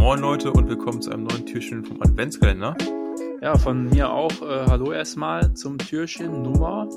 Moin 0.00 0.18
Leute 0.18 0.50
und 0.50 0.66
willkommen 0.66 1.02
zu 1.02 1.10
einem 1.10 1.24
neuen 1.24 1.44
Türchen 1.44 1.84
vom 1.84 2.00
Adventskalender. 2.00 2.74
Ja, 3.42 3.58
von 3.58 3.84
mir 3.90 4.10
auch 4.10 4.32
äh, 4.40 4.64
hallo 4.66 4.92
erstmal 4.92 5.52
zum 5.52 5.76
Türchen 5.76 6.40
Nummer 6.40 6.88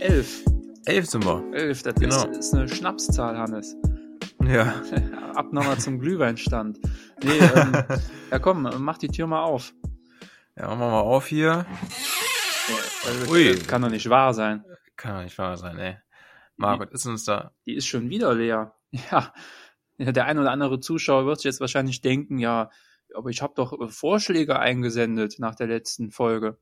11. 0.00 0.44
11 0.86 1.06
sind 1.06 1.24
wir. 1.24 1.44
11, 1.54 1.82
das 1.84 1.94
Genau. 1.94 2.26
ist, 2.26 2.36
ist 2.38 2.54
eine 2.54 2.68
Schnapszahl, 2.68 3.38
Hannes. 3.38 3.76
Ja. 4.44 4.74
Ab 5.36 5.52
nochmal 5.52 5.78
zum 5.78 6.00
Glühweinstand. 6.00 6.80
Nee, 7.22 7.38
ähm, 7.54 7.84
ja 8.32 8.40
komm, 8.40 8.68
mach 8.78 8.98
die 8.98 9.06
Tür 9.08 9.28
mal 9.28 9.44
auf. 9.44 9.72
Ja, 10.56 10.66
machen 10.66 10.80
wir 10.80 10.90
mal 10.90 11.00
auf 11.00 11.28
hier. 11.28 11.64
Also, 13.06 13.32
Ui. 13.32 13.54
das 13.54 13.68
kann 13.68 13.82
doch 13.82 13.88
nicht 13.88 14.10
wahr 14.10 14.34
sein. 14.34 14.64
Kann 14.96 15.14
doch 15.14 15.22
nicht 15.22 15.38
wahr 15.38 15.56
sein, 15.56 15.78
ey. 15.78 15.96
Margot, 16.56 16.90
ist 16.90 17.06
uns 17.06 17.22
da. 17.22 17.52
Die 17.66 17.76
ist 17.76 17.86
schon 17.86 18.10
wieder 18.10 18.34
leer. 18.34 18.74
Ja 19.12 19.32
der 19.98 20.26
ein 20.26 20.38
oder 20.38 20.50
andere 20.50 20.80
Zuschauer 20.80 21.26
wird 21.26 21.38
sich 21.38 21.44
jetzt 21.44 21.60
wahrscheinlich 21.60 22.00
denken, 22.00 22.38
ja, 22.38 22.70
aber 23.14 23.30
ich 23.30 23.42
habe 23.42 23.54
doch 23.56 23.78
äh, 23.78 23.88
Vorschläge 23.88 24.58
eingesendet 24.58 25.38
nach 25.38 25.54
der 25.54 25.66
letzten 25.66 26.10
Folge. 26.10 26.58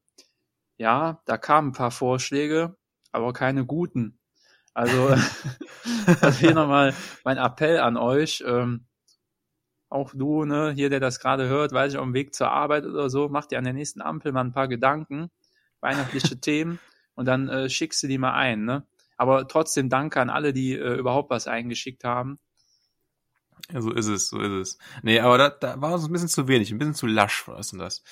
Ja, 0.79 1.23
da 1.27 1.39
kamen 1.39 1.69
ein 1.69 1.73
paar 1.73 1.91
Vorschläge, 1.91 2.77
aber 3.13 3.33
keine 3.33 3.67
guten. 3.67 4.19
Also, 4.75 5.09
also 6.21 6.39
hier 6.39 6.55
nochmal 6.55 6.95
mein 7.25 7.39
Appell 7.39 7.81
an 7.81 7.97
euch. 7.97 8.43
Ähm, 8.47 8.87
auch 9.89 10.13
du, 10.15 10.45
ne, 10.45 10.71
hier, 10.71 10.89
der 10.89 11.01
das 11.01 11.19
gerade 11.19 11.49
hört, 11.49 11.73
weiß 11.73 11.93
ich, 11.93 11.99
auf 11.99 12.05
dem 12.05 12.15
Weg 12.15 12.35
zur 12.35 12.51
Arbeit 12.51 12.85
oder 12.85 13.11
so, 13.11 13.29
mach 13.29 13.47
dir 13.47 13.59
an 13.59 13.65
der 13.65 13.73
nächsten 13.73 14.01
Ampel 14.01 14.33
mal 14.33 14.43
ein 14.43 14.53
paar 14.53 14.69
Gedanken, 14.69 15.31
weihnachtliche 15.81 16.41
Themen 16.41 16.79
und 17.15 17.27
dann 17.27 17.49
äh, 17.49 17.69
schickst 17.69 18.03
du 18.03 18.07
die 18.07 18.19
mal 18.19 18.35
ein, 18.35 18.65
ne? 18.65 18.87
Aber 19.17 19.47
trotzdem 19.49 19.91
danke 19.91 20.21
an 20.21 20.31
alle, 20.31 20.53
die 20.55 20.73
äh, 20.75 20.95
überhaupt 20.95 21.29
was 21.31 21.47
eingeschickt 21.47 22.05
haben. 22.05 22.39
Ja, 23.73 23.81
so 23.81 23.93
ist 23.93 24.07
es, 24.07 24.29
so 24.29 24.39
ist 24.39 24.51
es. 24.51 24.79
Nee, 25.03 25.21
aber 25.21 25.39
da, 25.39 25.51
da 25.51 25.81
war 25.81 25.95
uns 25.95 26.07
ein 26.07 26.13
bisschen 26.13 26.29
zu 26.29 26.49
wenig, 26.49 26.71
ein 26.71 26.79
bisschen 26.79 26.95
zu 26.95 27.07
lasch, 27.07 27.47
was 27.47 27.71
denn 27.71 27.79
das? 27.79 28.03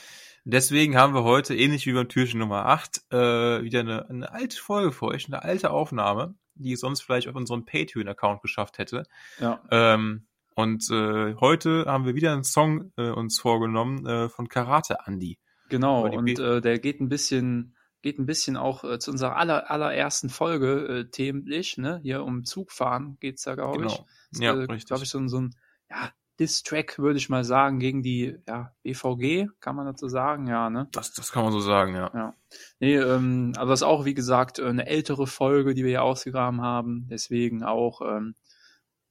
Deswegen 0.45 0.97
haben 0.97 1.15
wir 1.15 1.25
heute, 1.25 1.55
ähnlich 1.55 1.87
wie 1.87 1.93
beim 1.93 2.09
Türchen 2.09 2.41
Nummer 2.41 2.67
8, 2.67 3.03
äh, 3.11 3.63
wieder 3.63 3.81
eine, 3.81 4.09
eine 4.09 4.33
alte 4.33 4.57
Folge 4.57 4.93
für 4.93 5.07
euch, 5.07 5.27
eine 5.27 5.43
alte 5.43 5.71
Aufnahme, 5.71 6.35
die 6.55 6.73
es 6.73 6.81
sonst 6.81 7.03
vielleicht 7.03 7.29
auf 7.29 7.35
unserem 7.35 7.65
Patreon-Account 7.65 8.43
geschafft 8.43 8.79
hätte. 8.79 9.05
Ja. 9.41 9.63
Ähm, 9.71 10.27
und 10.55 10.91
äh, 10.91 11.35
heute 11.37 11.85
haben 11.87 12.05
wir 12.05 12.15
wieder 12.15 12.33
einen 12.33 12.45
Song 12.45 12.93
äh, 12.97 13.11
uns 13.11 13.39
vorgenommen 13.39 14.07
äh, 14.07 14.29
von 14.29 14.49
Karate 14.49 14.99
Andy. 15.07 15.39
Genau, 15.69 16.07
und 16.07 16.39
äh, 16.39 16.61
der 16.61 16.79
geht 16.79 17.01
ein 17.01 17.09
bisschen, 17.09 17.77
geht 18.03 18.19
ein 18.19 18.27
bisschen 18.27 18.57
auch 18.57 18.85
äh, 18.85 18.99
zu 18.99 19.11
unserer 19.11 19.37
aller, 19.37 19.71
allerersten 19.71 20.29
Folge 20.29 20.87
äh, 20.87 21.11
themlich, 21.11 21.79
ne? 21.79 22.01
Hier 22.03 22.25
um 22.25 22.45
Zugfahren 22.45 23.17
geht's 23.21 23.43
da, 23.43 23.55
glaube 23.55 23.87
ich. 23.87 23.93
Genau. 23.93 24.07
Ist, 24.31 24.43
Ja, 24.43 24.61
äh, 24.61 24.67
glaube 24.67 25.05
ich, 25.05 25.11
so 25.11 25.19
ein, 25.19 25.29
so 25.29 25.41
ein 25.41 25.55
ja, 25.91 26.13
Diss-Track, 26.39 26.99
würde 26.99 27.19
ich 27.19 27.29
mal 27.29 27.43
sagen, 27.43 27.81
gegen 27.81 28.03
die 28.03 28.37
ja, 28.47 28.73
BVG, 28.83 29.49
kann 29.61 29.75
man 29.75 29.87
dazu 29.87 30.09
sagen, 30.09 30.47
ja, 30.47 30.71
ne? 30.71 30.89
Das, 30.93 31.13
das 31.13 31.33
kann 31.33 31.43
man 31.43 31.53
so 31.53 31.61
sagen, 31.61 31.95
ja. 31.95 32.11
Ja. 32.15 32.35
Nee, 32.79 32.97
ähm, 32.97 33.53
aber 33.57 33.71
das 33.71 33.81
ist 33.81 33.87
auch, 33.87 34.05
wie 34.05 34.15
gesagt, 34.15 34.61
äh, 34.61 34.67
eine 34.67 34.87
ältere 34.87 35.27
Folge, 35.27 35.75
die 35.75 35.83
wir 35.83 35.91
hier 35.91 36.03
ausgegraben 36.05 36.61
haben. 36.61 37.09
Deswegen 37.11 37.65
auch 37.65 38.01
ähm, 38.03 38.37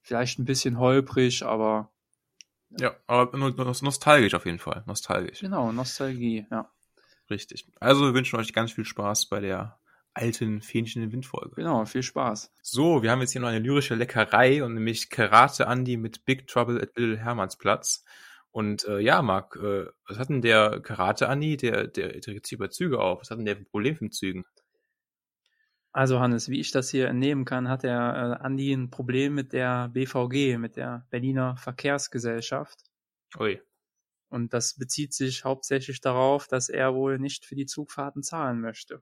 vielleicht 0.01 0.39
ein 0.39 0.45
bisschen 0.45 0.79
holprig, 0.79 1.43
aber 1.43 1.91
Ja, 2.79 2.95
aber 3.07 3.37
nostalgisch 3.37 4.33
auf 4.33 4.45
jeden 4.45 4.59
Fall. 4.59 4.83
Nostalgisch. 4.85 5.41
genau, 5.41 5.73
Nostalgie, 5.73 6.47
ja. 6.49 6.71
Richtig. 7.29 7.67
Also 7.79 8.05
wir 8.05 8.13
wünschen 8.13 8.39
euch 8.39 8.53
ganz 8.53 8.71
viel 8.71 8.85
Spaß 8.85 9.27
bei 9.27 9.39
der 9.39 9.79
alten 10.13 10.61
Fähnchen 10.61 11.03
in 11.03 11.11
Windfolge. 11.11 11.55
Genau, 11.55 11.85
viel 11.85 12.03
Spaß. 12.03 12.51
So, 12.61 13.03
wir 13.03 13.11
haben 13.11 13.21
jetzt 13.21 13.33
hier 13.33 13.41
noch 13.41 13.49
eine 13.49 13.59
lyrische 13.59 13.95
Leckerei 13.95 14.63
und 14.63 14.73
nämlich 14.73 15.09
Karate 15.09 15.65
Andy 15.65 15.97
mit 15.97 16.25
Big 16.25 16.47
Trouble 16.47 16.81
at 16.81 16.97
Little 16.97 17.17
Hermannsplatz. 17.17 18.03
Und 18.49 18.85
äh, 18.85 18.99
ja, 18.99 19.21
Marc, 19.21 19.55
äh, 19.57 19.85
was 20.07 20.17
hat 20.17 20.29
denn 20.29 20.41
der 20.41 20.79
Karate 20.81 21.25
Andy, 21.25 21.57
der, 21.57 21.87
der 21.87 22.19
trägt 22.21 22.47
sich 22.47 22.53
über 22.53 22.71
Züge 22.71 22.99
auf? 22.99 23.21
Was 23.21 23.29
hat 23.29 23.37
denn 23.37 23.45
der 23.45 23.55
für 23.55 23.63
ein 23.63 23.69
Problem 23.69 23.97
mit 23.99 24.15
Zügen? 24.15 24.45
Also 25.97 26.19
Hannes, 26.19 26.47
wie 26.49 26.59
ich 26.59 26.71
das 26.71 26.91
hier 26.91 27.07
entnehmen 27.07 27.43
kann, 27.43 27.69
hat 27.69 27.81
der 27.81 28.37
äh, 28.39 28.45
Andi 28.45 28.71
ein 28.71 28.91
Problem 28.91 29.33
mit 29.33 29.51
der 29.51 29.89
BVG, 29.89 30.59
mit 30.59 30.75
der 30.75 31.07
Berliner 31.09 31.57
Verkehrsgesellschaft. 31.57 32.77
Ui. 33.39 33.59
Und 34.29 34.53
das 34.53 34.75
bezieht 34.75 35.13
sich 35.13 35.45
hauptsächlich 35.45 36.01
darauf, 36.01 36.47
dass 36.47 36.69
er 36.69 36.93
wohl 36.93 37.17
nicht 37.19 37.45
für 37.45 37.55
die 37.55 37.65
Zugfahrten 37.65 38.23
zahlen 38.23 38.59
möchte. 38.59 39.01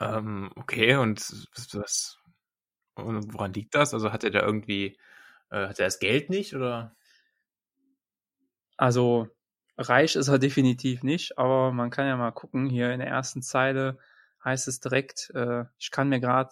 Ähm, 0.00 0.50
okay, 0.56 0.96
und 0.96 1.20
was, 1.72 2.18
woran 2.96 3.52
liegt 3.52 3.74
das? 3.74 3.94
Also 3.94 4.12
hat 4.12 4.24
er 4.24 4.30
da 4.30 4.40
irgendwie, 4.42 4.98
äh, 5.50 5.68
hat 5.68 5.78
er 5.78 5.86
das 5.86 5.98
Geld 5.98 6.30
nicht 6.30 6.54
oder? 6.54 6.94
Also 8.76 9.28
reich 9.78 10.16
ist 10.16 10.28
er 10.28 10.38
definitiv 10.38 11.02
nicht, 11.02 11.38
aber 11.38 11.72
man 11.72 11.90
kann 11.90 12.06
ja 12.06 12.16
mal 12.16 12.32
gucken. 12.32 12.68
Hier 12.68 12.92
in 12.92 13.00
der 13.00 13.08
ersten 13.08 13.42
Zeile 13.42 13.98
heißt 14.44 14.68
es 14.68 14.80
direkt, 14.80 15.30
äh, 15.34 15.64
ich 15.78 15.90
kann 15.90 16.08
mir 16.08 16.20
gerade 16.20 16.50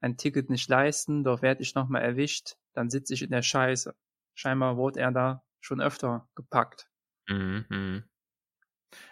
ein 0.00 0.16
Ticket 0.16 0.50
nicht 0.50 0.68
leisten, 0.68 1.24
doch 1.24 1.42
werde 1.42 1.62
ich 1.62 1.74
nochmal 1.74 2.02
erwischt, 2.02 2.56
dann 2.72 2.90
sitze 2.90 3.14
ich 3.14 3.22
in 3.22 3.30
der 3.30 3.42
Scheiße. 3.42 3.94
Scheinbar 4.34 4.76
wurde 4.76 5.00
er 5.00 5.12
da 5.12 5.42
schon 5.60 5.80
öfter 5.80 6.28
gepackt. 6.34 6.88
Mhm, 7.28 7.64
mhm. 7.68 8.04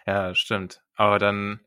Ja, 0.05 0.35
stimmt. 0.35 0.83
Aber 0.95 1.19
dann, 1.19 1.61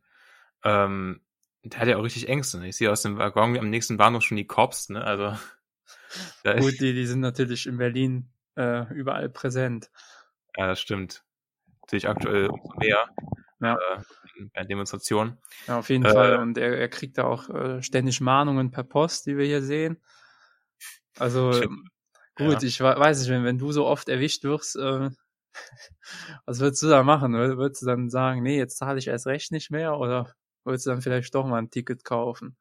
ähm, 0.64 1.20
der 1.64 1.80
hat 1.80 1.88
ja 1.88 1.96
auch 1.96 2.02
richtig 2.02 2.28
Ängste. 2.28 2.58
Ne? 2.58 2.68
Ich 2.68 2.76
sehe 2.76 2.90
aus 2.90 3.02
dem 3.02 3.18
Waggon 3.18 3.56
am 3.58 3.70
nächsten 3.70 3.96
Bahnhof 3.96 4.22
schon 4.24 4.36
die 4.36 4.46
Cops, 4.46 4.88
ne? 4.88 5.02
Also 5.04 5.36
Gut, 6.44 6.80
die, 6.80 6.92
die 6.92 7.06
sind 7.06 7.20
natürlich 7.20 7.66
in 7.66 7.78
Berlin 7.78 8.30
äh, 8.56 8.92
überall 8.92 9.28
präsent. 9.28 9.90
ja, 10.56 10.66
das 10.66 10.80
stimmt. 10.80 11.24
Natürlich 11.82 12.08
aktuell 12.08 12.48
umso 12.48 12.78
mehr 12.78 13.08
Ja. 13.60 13.74
äh, 13.76 14.02
bei 14.54 14.64
Demonstrationen. 14.64 15.38
Ja, 15.66 15.78
auf 15.78 15.88
jeden 15.88 16.04
Äh, 16.04 16.12
Fall. 16.12 16.36
Und 16.36 16.58
er, 16.58 16.76
er 16.78 16.88
kriegt 16.88 17.18
da 17.18 17.24
auch 17.24 17.48
äh, 17.48 17.82
ständig 17.82 18.20
Mahnungen 18.20 18.70
per 18.70 18.84
Post, 18.84 19.26
die 19.26 19.36
wir 19.36 19.46
hier 19.46 19.62
sehen. 19.62 20.02
Also 21.18 21.52
Stimmt. 21.52 21.88
Gut, 22.44 22.62
Ja. 22.62 22.68
ich 22.68 22.80
we- 22.80 22.84
weiß 22.98 23.20
nicht, 23.20 23.30
wenn, 23.30 23.44
wenn 23.44 23.58
du 23.58 23.72
so 23.72 23.86
oft 23.86 24.08
erwischt 24.08 24.44
wirst, 24.44 24.76
äh, 24.76 25.10
was 26.46 26.60
würdest 26.60 26.82
du 26.82 26.88
da 26.88 27.02
machen? 27.02 27.34
Wür- 27.34 27.56
Würdest 27.58 27.82
du 27.82 27.86
dann 27.86 28.08
sagen, 28.10 28.42
nee, 28.42 28.56
jetzt 28.58 28.76
zahle 28.78 28.98
ich 28.98 29.08
erst 29.08 29.26
recht 29.26 29.52
nicht 29.52 29.70
mehr? 29.70 29.98
Oder 29.98 30.34
würdest 30.64 30.86
du 30.86 30.90
dann 30.90 31.02
vielleicht 31.02 31.34
doch 31.34 31.46
mal 31.46 31.58
ein 31.58 31.70
Ticket 31.70 32.04
kaufen? 32.04 32.56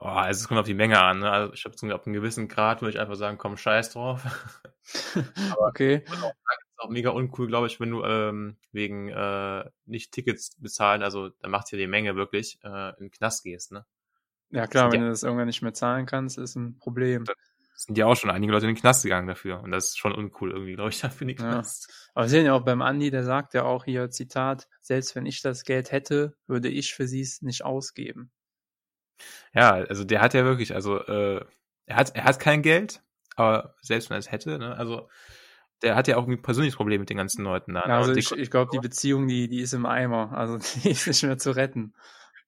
Oh, 0.00 0.04
also 0.06 0.38
es 0.42 0.46
kommt 0.48 0.60
auf 0.60 0.66
die 0.66 0.74
Menge 0.74 1.00
an. 1.02 1.18
Ne? 1.20 1.30
Also 1.30 1.52
ich 1.54 1.64
habe 1.64 1.94
ab 1.94 2.06
einem 2.06 2.14
gewissen 2.14 2.46
Grad 2.46 2.82
würde 2.82 2.90
ich 2.90 3.00
einfach 3.00 3.16
sagen, 3.16 3.36
komm, 3.36 3.56
scheiß 3.56 3.90
drauf. 3.90 4.22
okay. 5.58 6.04
ist 6.06 6.78
auch 6.78 6.88
mega 6.88 7.10
uncool, 7.10 7.48
glaube 7.48 7.66
ich, 7.66 7.80
wenn 7.80 7.90
du 7.90 8.04
ähm, 8.04 8.56
wegen 8.70 9.08
äh, 9.08 9.68
nicht 9.86 10.12
Tickets 10.12 10.50
bezahlen, 10.58 11.02
also 11.02 11.30
da 11.30 11.48
macht 11.48 11.72
ja 11.72 11.78
die 11.78 11.88
Menge 11.88 12.14
wirklich, 12.14 12.60
äh, 12.62 12.90
in 12.90 13.06
den 13.06 13.10
Knast 13.10 13.42
gehst, 13.42 13.72
ne? 13.72 13.84
Ja 14.50 14.66
klar, 14.68 14.92
wenn 14.92 15.00
ja- 15.00 15.06
du 15.06 15.12
das 15.12 15.24
irgendwann 15.24 15.48
nicht 15.48 15.62
mehr 15.62 15.74
zahlen 15.74 16.06
kannst, 16.06 16.38
ist 16.38 16.54
ein 16.54 16.78
Problem. 16.78 17.24
Sind 17.80 17.96
ja 17.96 18.06
auch 18.06 18.16
schon 18.16 18.30
einige 18.30 18.52
Leute 18.52 18.66
in 18.66 18.74
den 18.74 18.80
Knast 18.80 19.04
gegangen 19.04 19.28
dafür. 19.28 19.60
Und 19.60 19.70
das 19.70 19.90
ist 19.90 19.98
schon 19.98 20.12
uncool 20.12 20.50
irgendwie, 20.50 20.74
glaube 20.74 20.90
ich, 20.90 21.00
für 21.00 21.24
den 21.24 21.36
Ja. 21.36 21.36
Knast. 21.36 22.10
Aber 22.12 22.24
wir 22.24 22.28
sehen 22.28 22.44
ja 22.44 22.52
auch 22.54 22.64
beim 22.64 22.82
Andi, 22.82 23.10
der 23.12 23.22
sagt 23.22 23.54
ja 23.54 23.62
auch 23.62 23.84
hier, 23.84 24.10
Zitat, 24.10 24.68
selbst 24.80 25.14
wenn 25.14 25.26
ich 25.26 25.42
das 25.42 25.62
Geld 25.62 25.92
hätte, 25.92 26.36
würde 26.48 26.68
ich 26.68 26.92
für 26.92 27.06
sie 27.06 27.20
es 27.20 27.40
nicht 27.40 27.64
ausgeben. 27.64 28.32
Ja, 29.54 29.74
also 29.74 30.04
der 30.04 30.20
hat 30.20 30.34
ja 30.34 30.44
wirklich, 30.44 30.74
also 30.74 30.98
äh, 31.04 31.44
er 31.86 31.96
hat 31.96 32.14
er 32.16 32.24
hat 32.24 32.40
kein 32.40 32.62
Geld, 32.62 33.02
aber 33.36 33.76
selbst 33.80 34.10
wenn 34.10 34.16
er 34.16 34.20
es 34.20 34.30
hätte, 34.30 34.58
ne, 34.58 34.76
also 34.76 35.08
der 35.82 35.94
hat 35.94 36.08
ja 36.08 36.16
auch 36.16 36.26
ein 36.26 36.42
persönliches 36.42 36.76
Problem 36.76 37.00
mit 37.00 37.10
den 37.10 37.16
ganzen 37.16 37.44
Leuten 37.44 37.74
da. 37.74 37.80
Ne? 37.80 37.88
Ja, 37.88 37.98
also 37.98 38.12
ich, 38.12 38.32
ich 38.32 38.50
glaube, 38.50 38.70
die 38.72 38.80
Beziehung, 38.80 39.28
die, 39.28 39.48
die 39.48 39.60
ist 39.60 39.72
im 39.72 39.86
Eimer. 39.86 40.32
Also 40.32 40.58
die 40.82 40.90
ist 40.90 41.06
nicht 41.06 41.22
mehr 41.22 41.38
zu 41.38 41.52
retten. 41.52 41.94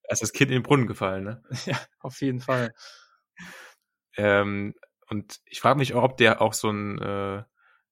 da 0.03 0.11
ist 0.11 0.21
das 0.21 0.33
Kind 0.33 0.51
in 0.51 0.57
den 0.57 0.63
Brunnen 0.63 0.87
gefallen, 0.87 1.23
ne? 1.23 1.43
Ja, 1.65 1.79
auf 1.99 2.21
jeden 2.21 2.41
Fall. 2.41 2.73
Ähm, 4.17 4.75
und 5.11 5.41
ich 5.45 5.59
frage 5.59 5.77
mich 5.77 5.93
auch, 5.93 6.03
ob 6.03 6.17
der 6.17 6.41
auch 6.41 6.53
so 6.53 6.69
ein, 6.69 6.97
äh, 6.99 7.43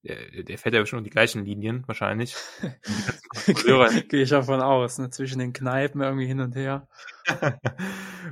der, 0.04 0.44
der 0.44 0.57
fährt 0.57 0.74
ja 0.74 0.86
schon 0.86 1.04
die 1.04 1.10
gleichen 1.10 1.44
Linien 1.44 1.86
wahrscheinlich. 1.86 2.33
Gehe 4.07 4.21
ich 4.24 4.30
davon 4.30 4.62
aus, 4.62 4.98
ne? 5.00 5.10
Zwischen 5.10 5.39
den 5.39 5.51
Kneipen 5.51 6.00
irgendwie 6.00 6.27
hin 6.27 6.39
und 6.39 6.56
her. 6.56 6.88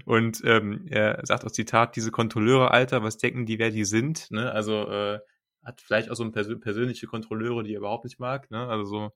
und 0.05 0.41
ähm, 0.45 0.85
er 0.89 1.19
sagt 1.25 1.43
auch 1.43 1.51
Zitat, 1.51 1.97
diese 1.97 2.11
Kontrolleure, 2.11 2.71
Alter, 2.71 3.03
was 3.03 3.17
denken 3.17 3.45
die, 3.45 3.59
wer 3.59 3.71
die 3.71 3.83
sind? 3.83 4.31
Ne? 4.31 4.49
Also 4.53 4.87
äh, 4.89 5.19
hat 5.65 5.81
vielleicht 5.81 6.09
auch 6.09 6.15
so 6.15 6.23
ein 6.23 6.31
persö 6.31 6.55
persönliche 6.57 7.07
Kontrolleure, 7.07 7.63
die 7.63 7.73
er 7.73 7.79
überhaupt 7.79 8.05
nicht 8.05 8.19
mag. 8.19 8.49
Ne? 8.51 8.65
Also 8.69 8.85
so, 8.85 9.11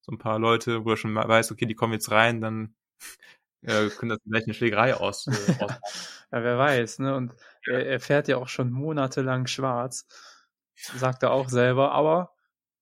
so 0.00 0.10
ein 0.10 0.18
paar 0.18 0.40
Leute, 0.40 0.84
wo 0.84 0.90
er 0.90 0.96
schon 0.96 1.12
mal 1.12 1.28
weiß, 1.28 1.52
okay, 1.52 1.66
die 1.66 1.76
kommen 1.76 1.92
jetzt 1.92 2.10
rein, 2.10 2.40
dann 2.40 2.74
äh, 3.62 3.88
können 3.90 4.10
das 4.10 4.18
vielleicht 4.24 4.46
eine 4.46 4.54
Schlägerei 4.54 4.94
aus. 4.94 5.26
Äh, 5.26 5.32
Ja, 6.32 6.42
wer 6.42 6.56
weiß, 6.56 7.00
ne? 7.00 7.14
Und 7.14 7.34
er, 7.66 7.84
er 7.84 8.00
fährt 8.00 8.26
ja 8.26 8.38
auch 8.38 8.48
schon 8.48 8.72
monatelang 8.72 9.46
schwarz. 9.46 10.06
Sagt 10.74 11.22
er 11.22 11.30
auch 11.30 11.50
selber. 11.50 11.92
Aber 11.92 12.32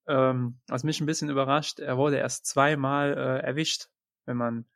ähm, 0.06 0.60
was 0.68 0.84
mich 0.84 1.00
ein 1.00 1.06
bisschen 1.06 1.30
überrascht, 1.30 1.80
er 1.80 1.96
wurde 1.96 2.16
erst 2.18 2.46
zweimal 2.46 3.12
äh, 3.12 3.44
erwischt, 3.44 3.88
wenn 4.24 4.36
man 4.36 4.66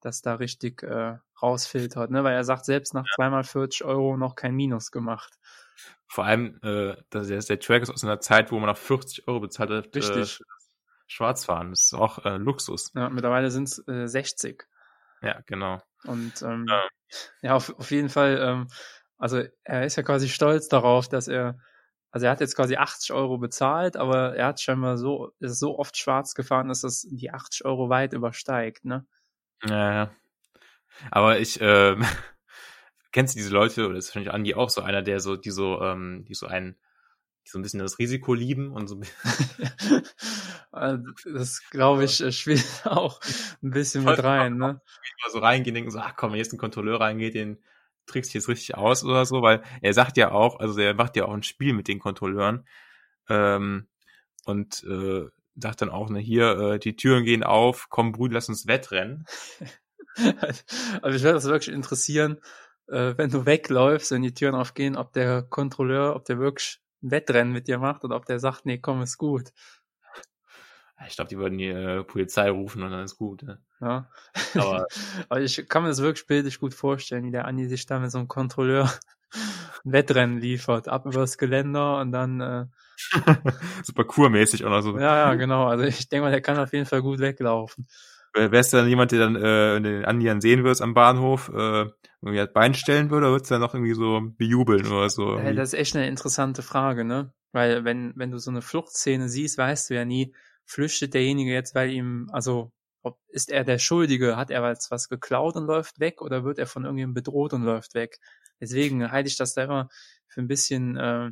das 0.00 0.20
da 0.20 0.34
richtig 0.34 0.82
äh, 0.82 1.16
rausfiltert, 1.40 2.10
ne? 2.10 2.22
Weil 2.22 2.34
er 2.34 2.44
sagt 2.44 2.66
selbst 2.66 2.92
nach 2.92 3.06
zweimal 3.14 3.44
40 3.44 3.84
Euro 3.84 4.18
noch 4.18 4.34
kein 4.34 4.54
Minus 4.54 4.90
gemacht. 4.90 5.38
Vor 6.06 6.24
allem, 6.24 6.60
äh, 6.62 6.96
dass 7.08 7.28
der, 7.28 7.38
der 7.40 7.60
Track 7.60 7.82
ist 7.82 7.90
aus 7.90 8.04
einer 8.04 8.20
Zeit, 8.20 8.52
wo 8.52 8.58
man 8.58 8.68
noch 8.68 8.76
40 8.76 9.26
Euro 9.26 9.40
bezahlt 9.40 9.70
hat. 9.70 9.96
Richtig. 9.96 10.40
Äh, 10.40 10.44
Schwarzfahren. 11.06 11.70
Das 11.70 11.84
ist 11.84 11.94
auch 11.94 12.24
äh, 12.24 12.36
Luxus. 12.36 12.92
Ja, 12.94 13.10
mittlerweile 13.10 13.50
sind 13.50 13.68
es 13.68 13.86
äh, 13.88 14.06
60. 14.06 14.66
Ja, 15.22 15.40
genau. 15.46 15.80
Und 16.04 16.42
ähm, 16.42 16.66
Ja. 16.68 16.88
ja, 17.42 17.54
auf, 17.54 17.76
auf 17.78 17.90
jeden 17.90 18.08
Fall, 18.08 18.38
ähm, 18.42 18.68
also 19.18 19.42
er 19.64 19.84
ist 19.84 19.96
ja 19.96 20.02
quasi 20.02 20.28
stolz 20.28 20.68
darauf, 20.68 21.08
dass 21.08 21.28
er, 21.28 21.58
also 22.10 22.26
er 22.26 22.32
hat 22.32 22.40
jetzt 22.40 22.56
quasi 22.56 22.76
80 22.76 23.12
Euro 23.12 23.38
bezahlt, 23.38 23.96
aber 23.96 24.34
er 24.36 24.46
hat 24.48 24.60
scheinbar 24.60 24.98
so, 24.98 25.32
ist 25.38 25.58
so 25.58 25.78
oft 25.78 25.96
schwarz 25.96 26.34
gefahren, 26.34 26.68
dass 26.68 26.80
das 26.80 27.06
die 27.10 27.30
80 27.30 27.64
Euro 27.64 27.88
weit 27.88 28.12
übersteigt, 28.12 28.84
ne? 28.84 29.06
Ja, 29.64 29.94
ja. 29.94 30.10
Aber 31.10 31.38
ich, 31.38 31.58
ähm, 31.60 32.04
kennst 33.12 33.34
du 33.34 33.38
diese 33.38 33.52
Leute, 33.52 33.88
oder 33.88 33.98
ist 33.98 34.08
wahrscheinlich 34.08 34.32
Andi 34.32 34.54
auch 34.54 34.70
so 34.70 34.82
einer, 34.82 35.02
der 35.02 35.20
so, 35.20 35.36
die 35.36 35.50
so, 35.50 35.80
ähm, 35.82 36.24
die 36.26 36.34
so 36.34 36.46
einen, 36.46 36.76
die 37.46 37.50
so 37.50 37.58
ein 37.58 37.62
bisschen 37.62 37.80
das 37.80 37.98
Risiko 37.98 38.34
lieben 38.34 38.72
und 38.72 38.88
so 38.88 39.00
das 40.72 41.62
glaube 41.70 42.04
ich 42.04 42.20
äh, 42.22 42.32
spielt 42.32 42.64
auch 42.84 43.20
ein 43.62 43.70
bisschen 43.70 44.04
mit 44.04 44.22
rein, 44.22 44.56
ne? 44.56 44.80
mal 45.22 45.30
so 45.30 45.38
reingehen, 45.38 45.74
denken 45.74 45.90
so, 45.90 45.98
ach 45.98 46.16
komm, 46.16 46.32
wenn 46.32 46.38
jetzt 46.38 46.52
ein 46.52 46.58
Kontrolleur 46.58 47.00
reingeht, 47.00 47.34
den 47.34 47.62
trickst 48.06 48.32
du 48.32 48.38
jetzt 48.38 48.48
richtig 48.48 48.76
aus 48.76 49.04
oder 49.04 49.24
so, 49.26 49.42
weil 49.42 49.62
er 49.80 49.94
sagt 49.94 50.16
ja 50.16 50.32
auch, 50.32 50.58
also 50.58 50.80
er 50.80 50.94
macht 50.94 51.16
ja 51.16 51.26
auch 51.26 51.34
ein 51.34 51.42
Spiel 51.42 51.72
mit 51.72 51.88
den 51.88 51.98
Kontrolleuren 51.98 52.66
ähm, 53.28 53.86
und 54.44 54.82
äh, 54.84 55.28
sagt 55.56 55.82
dann 55.82 55.90
auch, 55.90 56.08
ne, 56.10 56.18
hier, 56.18 56.58
äh, 56.58 56.78
die 56.78 56.96
Türen 56.96 57.24
gehen 57.24 57.44
auf, 57.44 57.88
komm 57.90 58.12
Brüder, 58.12 58.34
lass 58.34 58.48
uns 58.48 58.66
Wettrennen. 58.66 59.26
Also 61.00 61.16
ich 61.16 61.22
würde 61.22 61.36
das 61.36 61.46
wirklich 61.46 61.74
interessieren, 61.74 62.36
äh, 62.86 63.14
wenn 63.16 63.30
du 63.30 63.46
wegläufst, 63.46 64.10
wenn 64.10 64.20
die 64.20 64.34
Türen 64.34 64.54
aufgehen, 64.54 64.94
ob 64.94 65.14
der 65.14 65.40
Kontrolleur, 65.40 66.14
ob 66.14 66.26
der 66.26 66.38
wirklich 66.38 66.82
ein 67.02 67.10
Wettrennen 67.10 67.50
mit 67.50 67.66
dir 67.66 67.78
macht 67.78 68.04
oder 68.04 68.16
ob 68.16 68.26
der 68.26 68.38
sagt, 68.38 68.66
nee, 68.66 68.76
komm, 68.76 69.00
ist 69.00 69.16
gut. 69.16 69.52
Ich 71.08 71.16
glaube, 71.16 71.28
die 71.28 71.38
würden 71.38 71.58
die 71.58 71.68
äh, 71.68 72.04
Polizei 72.04 72.50
rufen 72.50 72.82
und 72.82 72.90
dann 72.90 73.04
ist 73.04 73.16
gut. 73.16 73.42
Ne? 73.42 73.58
Ja. 73.80 74.08
Aber 74.54 74.86
Aber 75.28 75.40
ich 75.40 75.68
kann 75.68 75.82
mir 75.82 75.88
das 75.88 76.02
wirklich 76.02 76.26
bildlich 76.26 76.60
gut 76.60 76.74
vorstellen, 76.74 77.24
wie 77.24 77.30
der 77.30 77.46
Andi 77.46 77.66
sich 77.68 77.86
da 77.86 77.98
mit 77.98 78.10
so 78.10 78.18
einem 78.18 78.28
Kontrolleur 78.28 78.90
ein 79.84 79.92
Wettrennen 79.92 80.40
liefert, 80.40 80.88
ab 80.88 81.06
übers 81.06 81.38
Geländer 81.38 82.00
und 82.00 82.12
dann, 82.12 82.40
äh, 82.40 82.66
so 83.82 83.92
parkourmäßig 83.94 84.64
oder 84.64 84.82
so. 84.82 84.96
ja, 84.98 85.16
ja, 85.16 85.34
genau. 85.34 85.66
Also 85.66 85.84
ich 85.84 86.08
denke 86.08 86.24
mal, 86.24 86.30
der 86.30 86.42
kann 86.42 86.58
auf 86.58 86.72
jeden 86.72 86.86
Fall 86.86 87.02
gut 87.02 87.18
weglaufen. 87.18 87.86
Wärst 88.34 88.72
du 88.72 88.78
dann 88.78 88.88
jemand, 88.88 89.12
der 89.12 89.18
dann 89.18 89.36
äh, 89.36 89.80
den 89.80 90.04
Andi 90.06 90.24
dann 90.24 90.40
sehen 90.40 90.64
würdest 90.64 90.80
am 90.80 90.94
Bahnhof, 90.94 91.50
äh, 91.50 91.86
irgendwie 92.22 92.38
das 92.38 92.52
Bein 92.52 92.72
stellen 92.72 93.10
würde, 93.10 93.26
oder 93.26 93.34
würdest 93.34 93.50
du 93.50 93.54
dann 93.54 93.60
noch 93.60 93.74
irgendwie 93.74 93.92
so 93.92 94.20
bejubeln 94.38 94.86
oder 94.86 95.10
so? 95.10 95.38
Hey, 95.38 95.54
das 95.54 95.74
ist 95.74 95.78
echt 95.78 95.96
eine 95.96 96.08
interessante 96.08 96.62
Frage, 96.62 97.04
ne? 97.04 97.34
Weil 97.52 97.84
wenn, 97.84 98.14
wenn 98.16 98.30
du 98.30 98.38
so 98.38 98.50
eine 98.50 98.62
Fluchtszene 98.62 99.28
siehst, 99.28 99.58
weißt 99.58 99.90
du 99.90 99.94
ja 99.94 100.06
nie, 100.06 100.34
flüchtet 100.72 101.14
derjenige 101.14 101.52
jetzt, 101.52 101.74
weil 101.74 101.90
ihm, 101.90 102.28
also 102.32 102.72
ob, 103.02 103.18
ist 103.28 103.50
er 103.50 103.64
der 103.64 103.78
Schuldige, 103.78 104.36
hat 104.36 104.50
er 104.50 104.66
jetzt 104.68 104.90
was 104.90 105.08
geklaut 105.08 105.56
und 105.56 105.66
läuft 105.66 106.00
weg 106.00 106.22
oder 106.22 106.44
wird 106.44 106.58
er 106.58 106.66
von 106.66 106.84
irgendjemandem 106.84 107.22
bedroht 107.22 107.52
und 107.52 107.62
läuft 107.62 107.94
weg? 107.94 108.18
Deswegen 108.60 109.10
halte 109.10 109.28
ich 109.28 109.36
das 109.36 109.54
da 109.54 109.64
immer 109.64 109.88
für 110.28 110.40
ein 110.40 110.48
bisschen 110.48 110.96
äh, 110.96 111.30